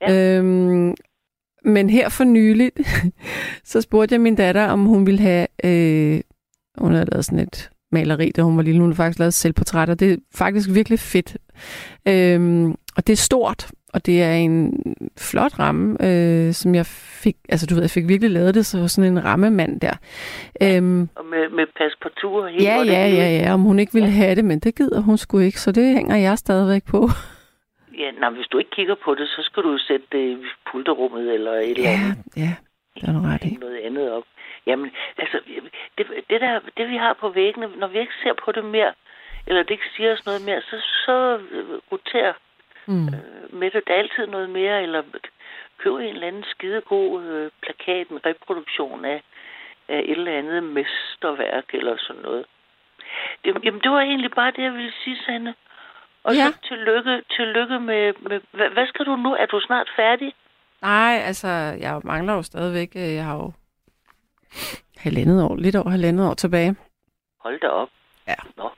[0.00, 0.36] Ja.
[0.38, 0.94] Øhm,
[1.64, 2.80] men her for nyligt,
[3.64, 5.46] så spurgte jeg min datter, om hun ville have...
[5.64, 6.20] Øh,
[6.78, 8.80] hun havde lavet sådan et maleri, da hun var lille.
[8.80, 9.94] Hun har faktisk lavet selvportrætter.
[9.94, 11.36] Det er faktisk virkelig fedt.
[12.08, 14.56] Øhm, og det er stort, og det er en
[15.18, 16.86] flot ramme, øh, som jeg
[17.22, 17.36] fik...
[17.48, 19.96] Altså, du ved, jeg fik virkelig lavet det så sådan en rammemand der.
[20.62, 24.10] Øhm, Og med, med passepartout og hele ja, ja, ja, ja, om hun ikke ville
[24.10, 27.08] have det, men det gider hun sgu ikke, så det hænger jeg stadigvæk på.
[27.98, 30.36] Ja, nej, hvis du ikke kigger på det, så skal du sætte det i
[30.72, 32.16] pulterummet eller et eller Ja, andet.
[32.36, 32.52] ja,
[32.94, 33.56] det er du ret i.
[33.60, 34.22] noget andet op.
[34.66, 35.38] Jamen, altså,
[35.98, 38.92] det, det, der, det vi har på væggene, når vi ikke ser på det mere,
[39.46, 40.76] eller det ikke siger os noget mere, så,
[41.06, 41.38] så
[41.92, 42.32] roterer
[42.88, 43.06] Mm.
[43.08, 43.82] øh, med det.
[43.86, 45.02] Altid noget mere, eller
[45.78, 49.22] køb en eller anden skidegod øh, plakat, en reproduktion af,
[49.88, 52.44] af et eller andet mesterværk, eller sådan noget.
[53.44, 55.54] Det, jamen, det var egentlig bare det, jeg ville sige, Sanne.
[56.24, 56.46] Og Ja.
[56.46, 59.34] så tillykke, tillykke med, med hvad, hvad skal du nu?
[59.34, 60.32] Er du snart færdig?
[60.82, 61.48] Nej, altså,
[61.80, 63.52] jeg mangler jo stadigvæk, øh, jeg har jo
[64.96, 66.76] halvandet år, lidt over halvandet år tilbage.
[67.40, 67.88] Hold da op.
[68.26, 68.34] Ja.
[68.56, 68.70] Nå.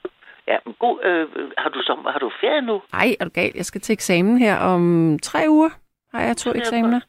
[0.50, 1.26] Ja, men god, øh,
[1.58, 2.82] har, du så, har du ferie nu?
[2.92, 3.56] Nej, er du galt?
[3.56, 4.82] Jeg skal til eksamen her om
[5.22, 5.70] tre uger.
[6.14, 7.00] Har jeg to er eksamener?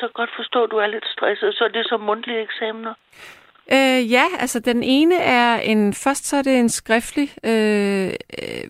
[0.00, 1.54] Så godt forstå, at du er lidt stresset.
[1.54, 2.94] Så er det så mundtlige eksamener?
[3.72, 8.64] Øh, ja, altså den ene er en, først så er det en skriftlig øh, øh,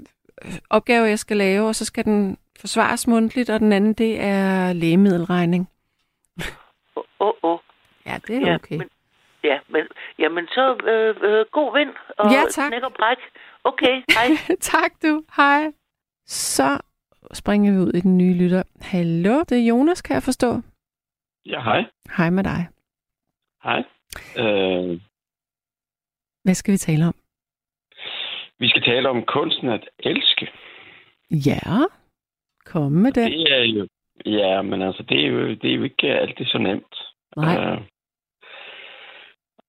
[0.70, 4.72] opgave, jeg skal lave, og så skal den forsvares mundtligt, og den anden, det er
[4.72, 5.68] lægemiddelregning.
[6.96, 7.58] Åh, åh, åh.
[8.06, 8.76] Ja, det er okay.
[8.76, 8.88] Men,
[9.44, 9.82] ja, men,
[10.18, 12.72] jamen så øh, øh, god vind og Ja, tak.
[12.82, 13.18] og bræk.
[13.64, 14.28] Okay, hej.
[14.72, 15.24] tak du.
[15.36, 15.72] Hej.
[16.26, 16.78] Så
[17.32, 18.62] springer vi ud i den nye lytter.
[18.80, 20.52] Hallo, det er Jonas, kan jeg forstå.
[21.46, 21.84] Ja, hej.
[22.16, 22.68] Hej med dig.
[23.64, 23.84] Hej.
[24.38, 25.00] Øh,
[26.44, 27.14] Hvad skal vi tale om?
[28.58, 30.50] Vi skal tale om kunsten at elske.
[31.30, 31.86] Ja,
[32.64, 33.32] kom med den.
[33.32, 33.88] Det er jo,
[34.26, 36.94] ja, men altså, det er jo, det er jo ikke altid så nemt.
[37.36, 37.56] Nej.
[37.64, 37.80] Øh,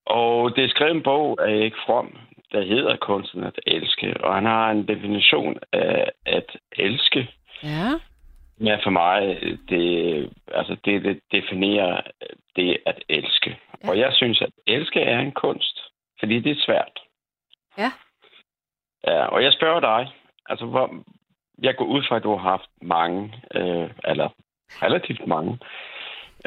[0.05, 2.17] og det er skrevet en bog af Erik Fromm,
[2.53, 4.23] der hedder Kunsten at elske.
[4.23, 7.29] Og han har en definition af at elske.
[7.63, 7.89] Ja.
[8.59, 9.37] Ja, for mig,
[9.69, 12.01] det, altså det, det definerer
[12.55, 13.57] det at elske.
[13.83, 13.89] Ja.
[13.89, 15.79] Og jeg synes, at elske er en kunst,
[16.19, 16.99] fordi det er svært.
[17.77, 17.91] Ja.
[19.07, 20.11] Ja, og jeg spørger dig,
[20.45, 21.03] altså hvor,
[21.61, 24.29] jeg går ud fra, at du har haft mange, øh, eller
[24.81, 25.59] relativt mange,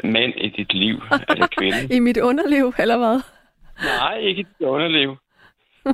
[0.03, 0.95] mænd i dit liv,
[1.29, 1.77] eller kvinde.
[1.95, 3.21] I mit underliv, eller hvad?
[3.99, 5.17] Nej, ikke i dit underliv.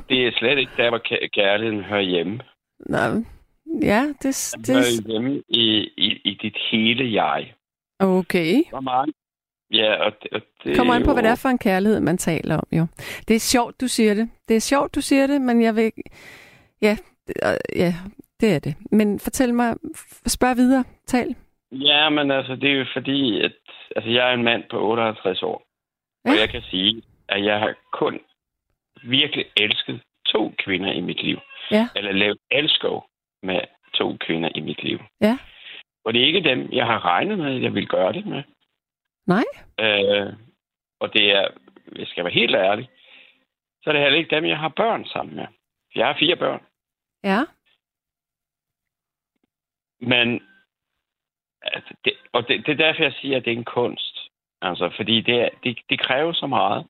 [0.08, 2.40] Det er slet ikke der, hvor kær- kærligheden hører hjemme.
[2.88, 3.08] Nej,
[3.82, 7.52] ja, det, Den det, hører hjemme i, i, i dit hele jeg.
[8.00, 8.62] okay.
[8.70, 9.10] Hvor meget?
[9.70, 12.00] Ja, og det, og det Kommer an på, jo- hvad det er for en kærlighed,
[12.00, 12.86] man taler om, jo.
[13.28, 14.30] Det er sjovt, du siger det.
[14.48, 15.92] Det er sjovt, du siger det, men jeg vil...
[16.82, 16.96] Ja,
[17.76, 17.94] ja,
[18.40, 18.74] det er det.
[18.92, 19.74] Men fortæl mig,
[20.26, 21.34] spørg videre, tal.
[21.72, 23.52] Ja, men altså, det er jo fordi, at
[23.96, 25.66] altså, jeg er en mand på 58 år.
[26.26, 26.30] Ja.
[26.30, 28.18] Og jeg kan sige, at jeg har kun
[29.10, 31.38] virkelig elsket to kvinder i mit liv.
[31.70, 31.88] Ja.
[31.96, 33.06] Eller lavet elskov
[33.42, 33.60] med
[33.94, 34.98] to kvinder i mit liv.
[35.20, 35.38] Ja.
[36.04, 38.42] Og det er ikke dem, jeg har regnet med, at jeg vil gøre det med.
[39.26, 39.44] Nej.
[39.80, 40.32] Øh,
[41.00, 41.48] og det er,
[41.96, 42.88] jeg skal være helt ærlig,
[43.82, 45.46] så er det heller ikke dem, jeg har børn sammen med.
[45.94, 46.62] Jeg har fire børn.
[47.24, 47.40] Ja.
[50.00, 50.42] Men,
[51.62, 54.18] altså, det, og det, det er derfor, jeg siger, at det er en kunst.
[54.62, 56.86] Altså, fordi det, det, det kræver så meget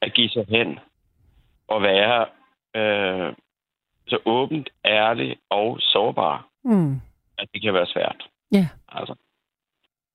[0.00, 0.78] at give sig hen
[1.68, 2.26] og være
[2.76, 3.34] øh,
[4.08, 6.94] så åbent, ærlig og sårbar, Mm.
[7.38, 8.28] at det kan være svært.
[8.52, 8.68] Ja.
[8.88, 9.14] Altså,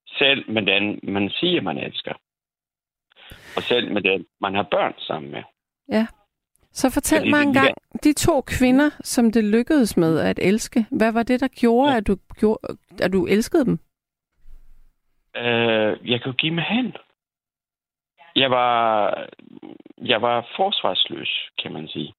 [0.07, 2.13] selv med den, man siger, man elsker.
[3.55, 5.43] Og selv med den, man har børn sammen med.
[6.73, 10.85] Så fortæl Fordi mig det- engang, de to kvinder, som det lykkedes med at elske,
[10.91, 11.97] hvad var det, der gjorde, Ja.
[11.97, 13.79] at, du gjorde at du elskede dem?
[15.37, 16.93] Øh, jeg kunne give mig hen.
[18.35, 19.27] Jeg var,
[19.97, 22.13] jeg var forsvarsløs, kan man sige.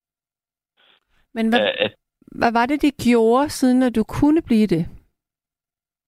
[1.34, 1.94] Men hvad, at,
[2.26, 4.86] hvad var det, de gjorde, siden at du kunne blive det?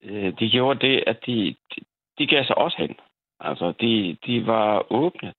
[0.04, 1.80] øh, de gjorde det, at de, de,
[2.18, 2.96] de gav sig også hen.
[3.40, 5.32] Altså, de, de var åbne.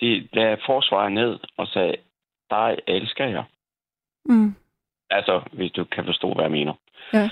[0.00, 1.96] De lagde forsvaret ned og sagde,
[2.50, 3.44] dig elsker jeg.
[4.24, 4.54] Mm.
[5.10, 6.74] Altså, hvis du kan forstå, hvad jeg mener.
[7.12, 7.30] Ja.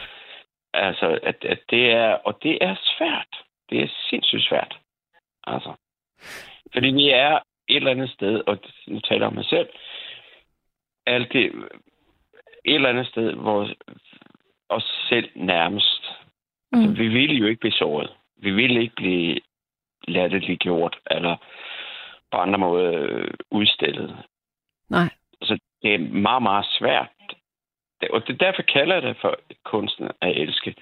[0.72, 3.44] Altså, at, at det er, og det er svært.
[3.70, 4.78] Det er sindssygt svært.
[5.54, 5.72] Altså.
[6.72, 7.38] Fordi vi er
[7.68, 9.68] et eller andet sted, og nu taler jeg om mig selv,
[11.06, 11.44] alt det,
[12.64, 13.68] et eller andet sted, hvor
[14.68, 16.02] os selv nærmest.
[16.72, 16.80] Mm.
[16.80, 18.10] Altså, vi ville jo ikke blive såret.
[18.36, 19.40] Vi ville ikke blive
[20.08, 21.36] latterligt gjort, eller
[22.32, 24.16] på andre måder øh, udstillet.
[24.90, 25.08] Nej.
[25.42, 27.08] Så det er meget, meget svært.
[28.10, 30.74] Og det, derfor kalder jeg det for kunsten at elske.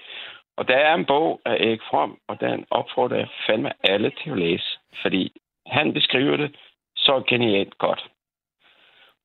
[0.57, 4.29] Og der er en bog af Erik Fromm, og den opfordrer jeg fandme alle til
[4.29, 4.79] at læse.
[5.01, 6.57] Fordi han beskriver det
[6.95, 8.11] så genialt godt.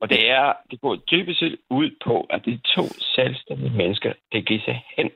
[0.01, 4.47] Og det er, det går dybest set ud på, at de to selvstændige mennesker, det
[4.47, 5.11] giver sig hen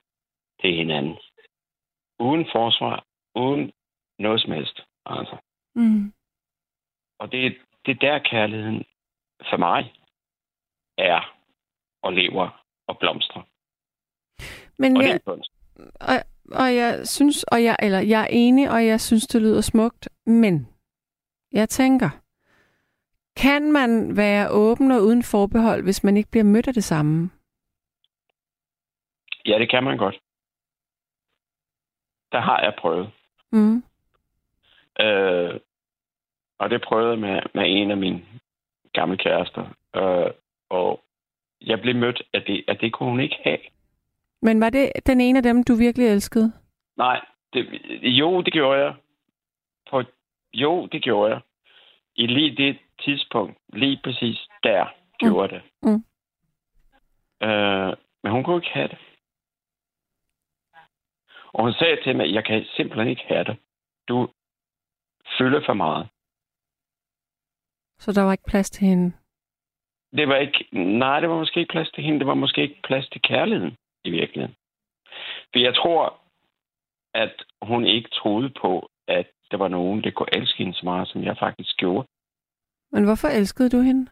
[0.61, 1.19] til hinanden.
[2.19, 3.05] Uden forsvar,
[3.35, 3.73] uden
[4.19, 4.81] noget som helst.
[5.07, 5.37] Altså.
[5.75, 6.13] Mm.
[7.19, 7.57] Og det,
[7.87, 8.85] det er der kærligheden
[9.51, 9.93] for mig
[10.99, 11.37] er
[12.03, 13.43] og lever og blomstrer.
[14.79, 15.56] Men Og det jeg, er kunst.
[16.01, 16.17] Og,
[16.53, 20.09] og jeg synes, og jeg, eller jeg er enig, og jeg synes, det lyder smukt,
[20.27, 20.69] men
[21.53, 22.11] jeg tænker,
[23.37, 27.31] kan man være åben og uden forbehold, hvis man ikke bliver mødt af det samme?
[29.47, 30.21] Ja, det kan man godt.
[32.33, 33.11] Der har jeg prøvet.
[33.53, 33.83] Mm.
[35.01, 35.61] Øh,
[36.59, 38.23] og det prøvede jeg med, med en af mine
[38.93, 39.65] gamle kærester.
[39.97, 40.31] Øh,
[40.69, 41.05] og
[41.61, 43.59] jeg blev mødt af det, at det kunne hun ikke have.
[44.43, 46.53] Men var det den ene af dem, du virkelig elskede?
[46.97, 47.67] Nej, det,
[48.03, 48.95] jo, det gjorde jeg.
[49.91, 50.03] På,
[50.53, 51.41] jo, det gjorde jeg.
[52.15, 54.87] I lige det tidspunkt, lige præcis der,
[55.19, 55.63] gjorde jeg det.
[55.83, 56.05] Mm.
[57.49, 58.99] Øh, men hun kunne ikke have det.
[61.53, 63.57] Og hun sagde til mig, jeg kan simpelthen ikke have det.
[64.09, 64.29] Du
[65.39, 66.09] fylder for meget.
[67.99, 69.13] Så der var ikke plads til hende?
[70.17, 72.19] Det var ikke, nej, det var måske ikke plads til hende.
[72.19, 73.77] Det var måske ikke plads til kærligheden
[74.07, 74.57] i virkeligheden.
[75.53, 76.21] For jeg tror,
[77.15, 81.09] at hun ikke troede på, at der var nogen, der kunne elske hende så meget,
[81.09, 82.09] som jeg faktisk gjorde.
[82.93, 84.11] Men hvorfor elskede du hende?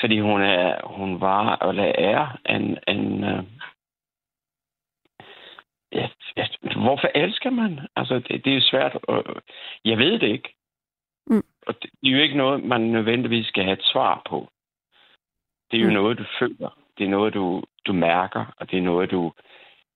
[0.00, 2.78] Fordi hun, er, hun var eller er en...
[2.88, 3.44] en øh,
[5.92, 7.80] ja, ja, hvorfor elsker man?
[7.96, 8.98] Altså, det, det er svært.
[9.08, 9.42] At,
[9.84, 10.54] jeg ved det ikke.
[11.26, 11.44] Mm.
[11.66, 14.48] Og det er jo ikke noget, man nødvendigvis skal have et svar på.
[15.70, 15.94] Det er jo mm.
[15.94, 16.70] noget, du føler.
[16.98, 19.32] Det er noget, du, du mærker, og det er noget, du,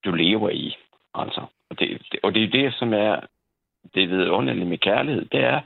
[0.05, 0.77] du lever i.
[1.15, 1.47] Altså.
[1.71, 3.21] Og, det, det, og det er det, som er
[3.95, 5.25] det vidunderlige med kærlighed.
[5.25, 5.61] Det er,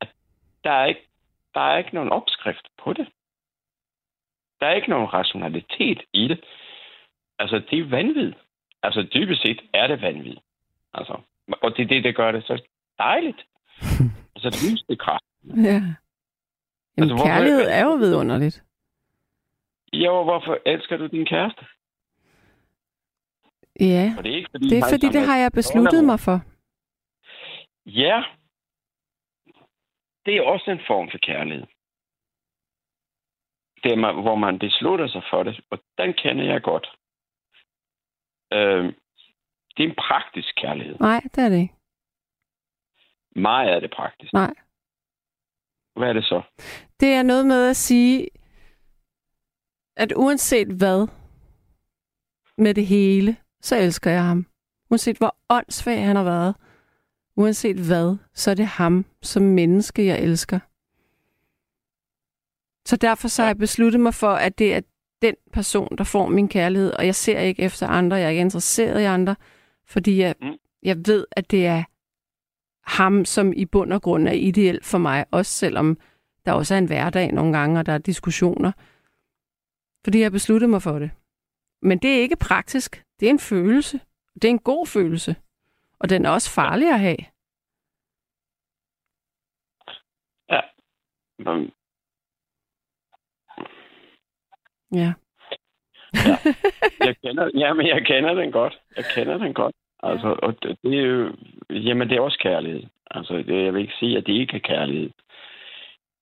[0.00, 0.08] at
[0.64, 1.08] der er ikke,
[1.54, 3.08] der er ikke nogen opskrift på det.
[4.60, 6.44] Der er ikke nogen rationalitet i det.
[7.38, 8.32] Altså, det er vanvid.
[8.82, 10.36] Altså, dybest set er det vanvid.
[10.94, 11.20] Altså,
[11.62, 12.62] og det er det, der gør det så
[12.98, 13.44] dejligt.
[14.36, 15.24] altså, det kraft.
[15.44, 15.52] Ja.
[15.62, 15.96] Jamen,
[16.98, 18.62] Altså, hvorfor- kærlighed er jo vidunderligt.
[20.04, 21.64] Jo, hvorfor elsker du din kæreste?
[23.80, 26.20] Ja, Og det er ikke, fordi, det er har fordi, det har jeg besluttet mig
[26.20, 26.38] for.
[27.86, 28.22] Ja.
[30.26, 31.66] Det er også en form for kærlighed.
[33.82, 36.86] Det er, hvor man beslutter sig for det, og den kender jeg godt.
[38.52, 38.84] Øh,
[39.76, 40.96] det er en praktisk kærlighed.
[41.00, 41.74] Nej, det er det ikke.
[43.36, 44.32] Meget er det praktisk.
[44.32, 44.54] Nej.
[45.96, 46.42] Hvad er det så?
[47.00, 48.28] Det er noget med at sige,
[49.96, 51.06] at uanset hvad
[52.58, 54.46] med det hele, så elsker jeg ham.
[54.90, 56.54] Uanset hvor åndssvag han har været,
[57.36, 60.58] uanset hvad, så er det ham som menneske, jeg elsker.
[62.88, 64.80] Så derfor så har jeg besluttet mig for, at det er
[65.22, 68.40] den person, der får min kærlighed, og jeg ser ikke efter andre, jeg er ikke
[68.40, 69.36] interesseret i andre,
[69.86, 70.52] fordi jeg, Mm.
[70.82, 71.84] jeg ved, at det er
[72.82, 75.98] ham, som i bund og grund er ideel for mig, også selvom
[76.46, 78.72] der også er en hverdag nogle gange, og der er diskussioner.
[80.06, 81.10] Fordi jeg har besluttet mig for det.
[81.82, 83.04] Men det er ikke praktisk.
[83.20, 84.00] Det er en følelse.
[84.34, 85.36] Det er en god følelse.
[86.00, 87.16] Og den er også farlig at have.
[91.38, 91.66] Nå,
[94.92, 95.12] Ja.
[97.06, 98.80] Jeg kender, jamen, jeg kender den godt.
[98.96, 99.74] Jeg kender den godt.
[100.02, 101.36] Altså, og det, det er jo,
[101.70, 102.82] jamen, det er også kærlighed.
[103.10, 105.10] Altså, det, jeg vil ikke sige, at det ikke er kærlighed.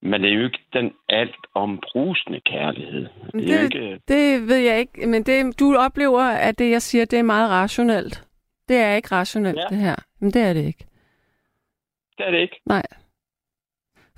[0.04, 3.06] Men det er jo ikke den alt ombrusende kærlighed.
[3.32, 4.00] Det er Det- ikke...
[4.08, 7.50] Det ved jeg ikke, men det, du oplever, at det, jeg siger, det er meget
[7.50, 8.24] rationelt.
[8.68, 9.62] Det er ikke rationelt, ja.
[9.62, 9.68] Ja.
[9.68, 9.96] det her.
[10.18, 10.86] Men det er det ikke.
[12.18, 12.60] Det er det ikke.
[12.66, 12.82] Nej.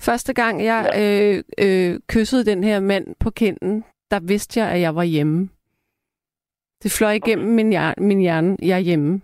[0.01, 4.81] Første gang, jeg øh, øh, kyssede den her mand på kinden, der vidste jeg, at
[4.81, 5.49] jeg var hjemme.
[6.83, 8.57] Det fløj igennem min, hjerne, min hjerne.
[8.63, 9.21] Jeg er hjemme.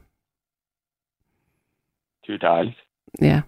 [2.26, 2.76] Det er dejligt.
[3.22, 3.40] Ja.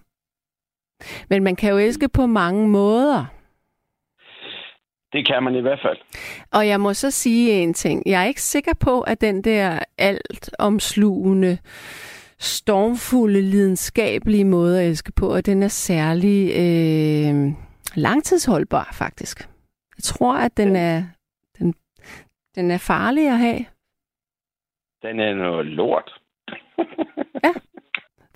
[1.29, 3.25] Men man kan jo elske på mange måder.
[5.13, 5.97] Det kan man i hvert fald.
[6.53, 8.03] Og jeg må så sige en ting.
[8.05, 11.57] Jeg er ikke sikker på, at den der alt omslugende,
[12.39, 17.53] stormfulde, lidenskabelige måde at elske på, at den er særlig øh,
[17.95, 19.39] langtidsholdbar, faktisk.
[19.97, 21.03] Jeg tror, at den er,
[21.59, 21.73] den,
[22.55, 23.65] den er farlig at have,
[25.01, 26.19] Den er noget lort.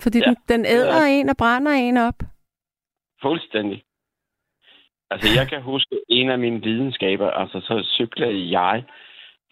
[0.00, 0.24] fordi Ja.
[0.24, 2.22] den, den æder en og brænder en op.
[3.22, 3.84] Fuldstændig.
[5.10, 7.30] Altså, jeg kan huske en af mine lidenskaber.
[7.30, 8.84] Altså, så cyklede jeg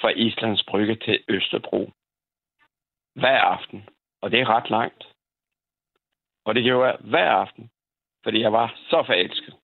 [0.01, 1.93] fra Islands Brygge til Østerbro.
[3.15, 3.89] Hver aften.
[4.23, 5.05] Og det er ret langt.
[6.45, 7.71] Og det gjorde jeg hver aften.
[8.25, 9.55] Fordi jeg var så forelsket.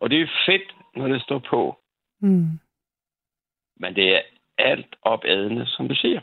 [0.00, 1.80] Og det er fedt, når det står på.
[2.20, 2.60] Mm.
[3.76, 4.22] Men det er
[4.58, 6.20] alt opadende, som du siger.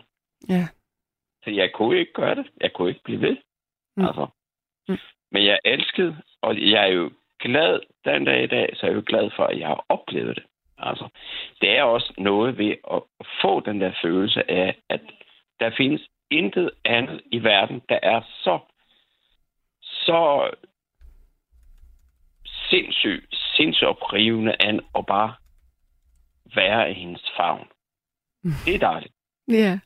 [0.50, 0.68] Ja.
[1.44, 2.52] Så jeg kunne ikke gøre det.
[2.62, 3.38] Jeg kunne ikke blive ved.
[3.98, 4.06] Mm.
[4.06, 4.28] Altså.
[4.88, 4.98] Mm.
[5.36, 8.96] Men jeg elskede, og jeg er jo glad den dag i dag, så er jeg
[8.96, 10.46] jo glad for, at jeg har oplevet det.
[10.78, 11.10] Altså,
[11.62, 13.02] det er også noget ved at
[13.42, 15.02] få den der følelse af, at
[15.60, 18.60] der findes intet andet i verden, der er så,
[19.82, 20.52] så
[22.70, 25.36] sindssygt, sindssygt oprivende an at bare
[26.56, 27.68] være i hendes favn.
[28.66, 29.14] Det er dejligt.
[29.48, 29.80] Ja.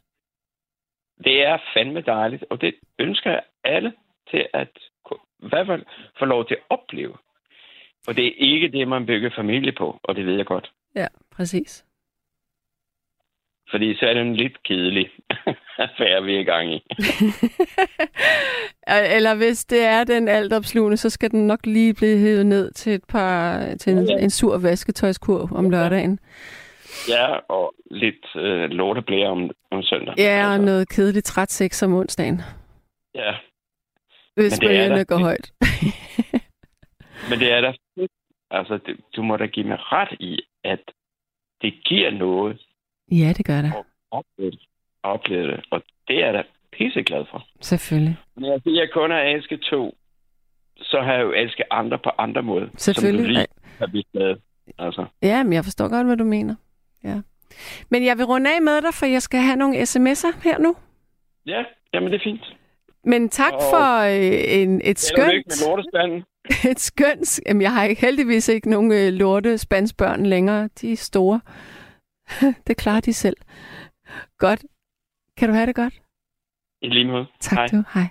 [1.23, 3.93] Det er fandme dejligt, og det ønsker jeg alle
[4.31, 4.69] til at
[5.43, 5.83] i hvert fald
[6.19, 7.17] få lov til at opleve.
[8.07, 10.71] Og det er ikke det, man bygger familie på, og det ved jeg godt.
[10.95, 11.85] Ja, præcis.
[13.71, 15.09] Fordi så er det en lidt kedelig
[15.85, 16.83] affære, vi er i gang i.
[19.15, 22.93] Eller hvis det er den altopslugende, så skal den nok lige blive hævet ned til
[22.93, 26.19] et par til en, Ja, en sur vasketøjskurv om lørdagen.
[27.09, 30.13] Ja, og lidt øh, lorteblære om, om søndag.
[30.17, 32.41] Ja, og noget kedeligt træt sex om onsdagen,
[33.15, 33.33] ja,
[34.41, 35.51] hvis Men det er bølgerne går højt.
[37.29, 37.73] men det er da.
[38.51, 40.79] Altså, det, du må da give mig ret i, at
[41.61, 42.61] det giver noget
[43.11, 43.73] ja, det gør det.
[43.77, 44.51] at opleve
[45.03, 45.65] opleve det.
[45.71, 47.47] Og det er da pisseglad for.
[47.61, 48.17] Selvfølgelig.
[48.35, 49.97] Men jeg, jeg kun har elsket to,
[50.77, 52.67] så har jeg jo elsket andre på andre måder.
[52.77, 53.25] Selvfølgelig.
[53.25, 53.47] Som du lige
[53.79, 54.35] har vist med.
[54.77, 56.55] Altså, Ja, men jeg forstår godt, hvad du mener.
[57.03, 57.21] Ja.
[57.89, 60.75] Men jeg vil runde af med dig, for jeg skal have nogle sms'er her nu.
[61.45, 61.63] ja,
[61.93, 62.55] jamen det er fint.
[63.03, 65.29] Men tak Og- for øh, en, et skønt...
[65.47, 66.23] med lortespanden.
[66.71, 67.39] Et skønt...
[67.45, 70.69] Jamen, jeg har ikke, heldigvis ikke nogen øh, lorte spansbørn længere.
[70.81, 71.41] De er store.
[72.67, 73.37] det klarer de selv.
[74.37, 74.65] Godt.
[75.37, 75.93] Kan du have det godt?
[76.81, 77.25] I lige måde.
[77.39, 77.67] Tak Hej.
[77.67, 77.83] du.
[77.93, 78.07] Hej.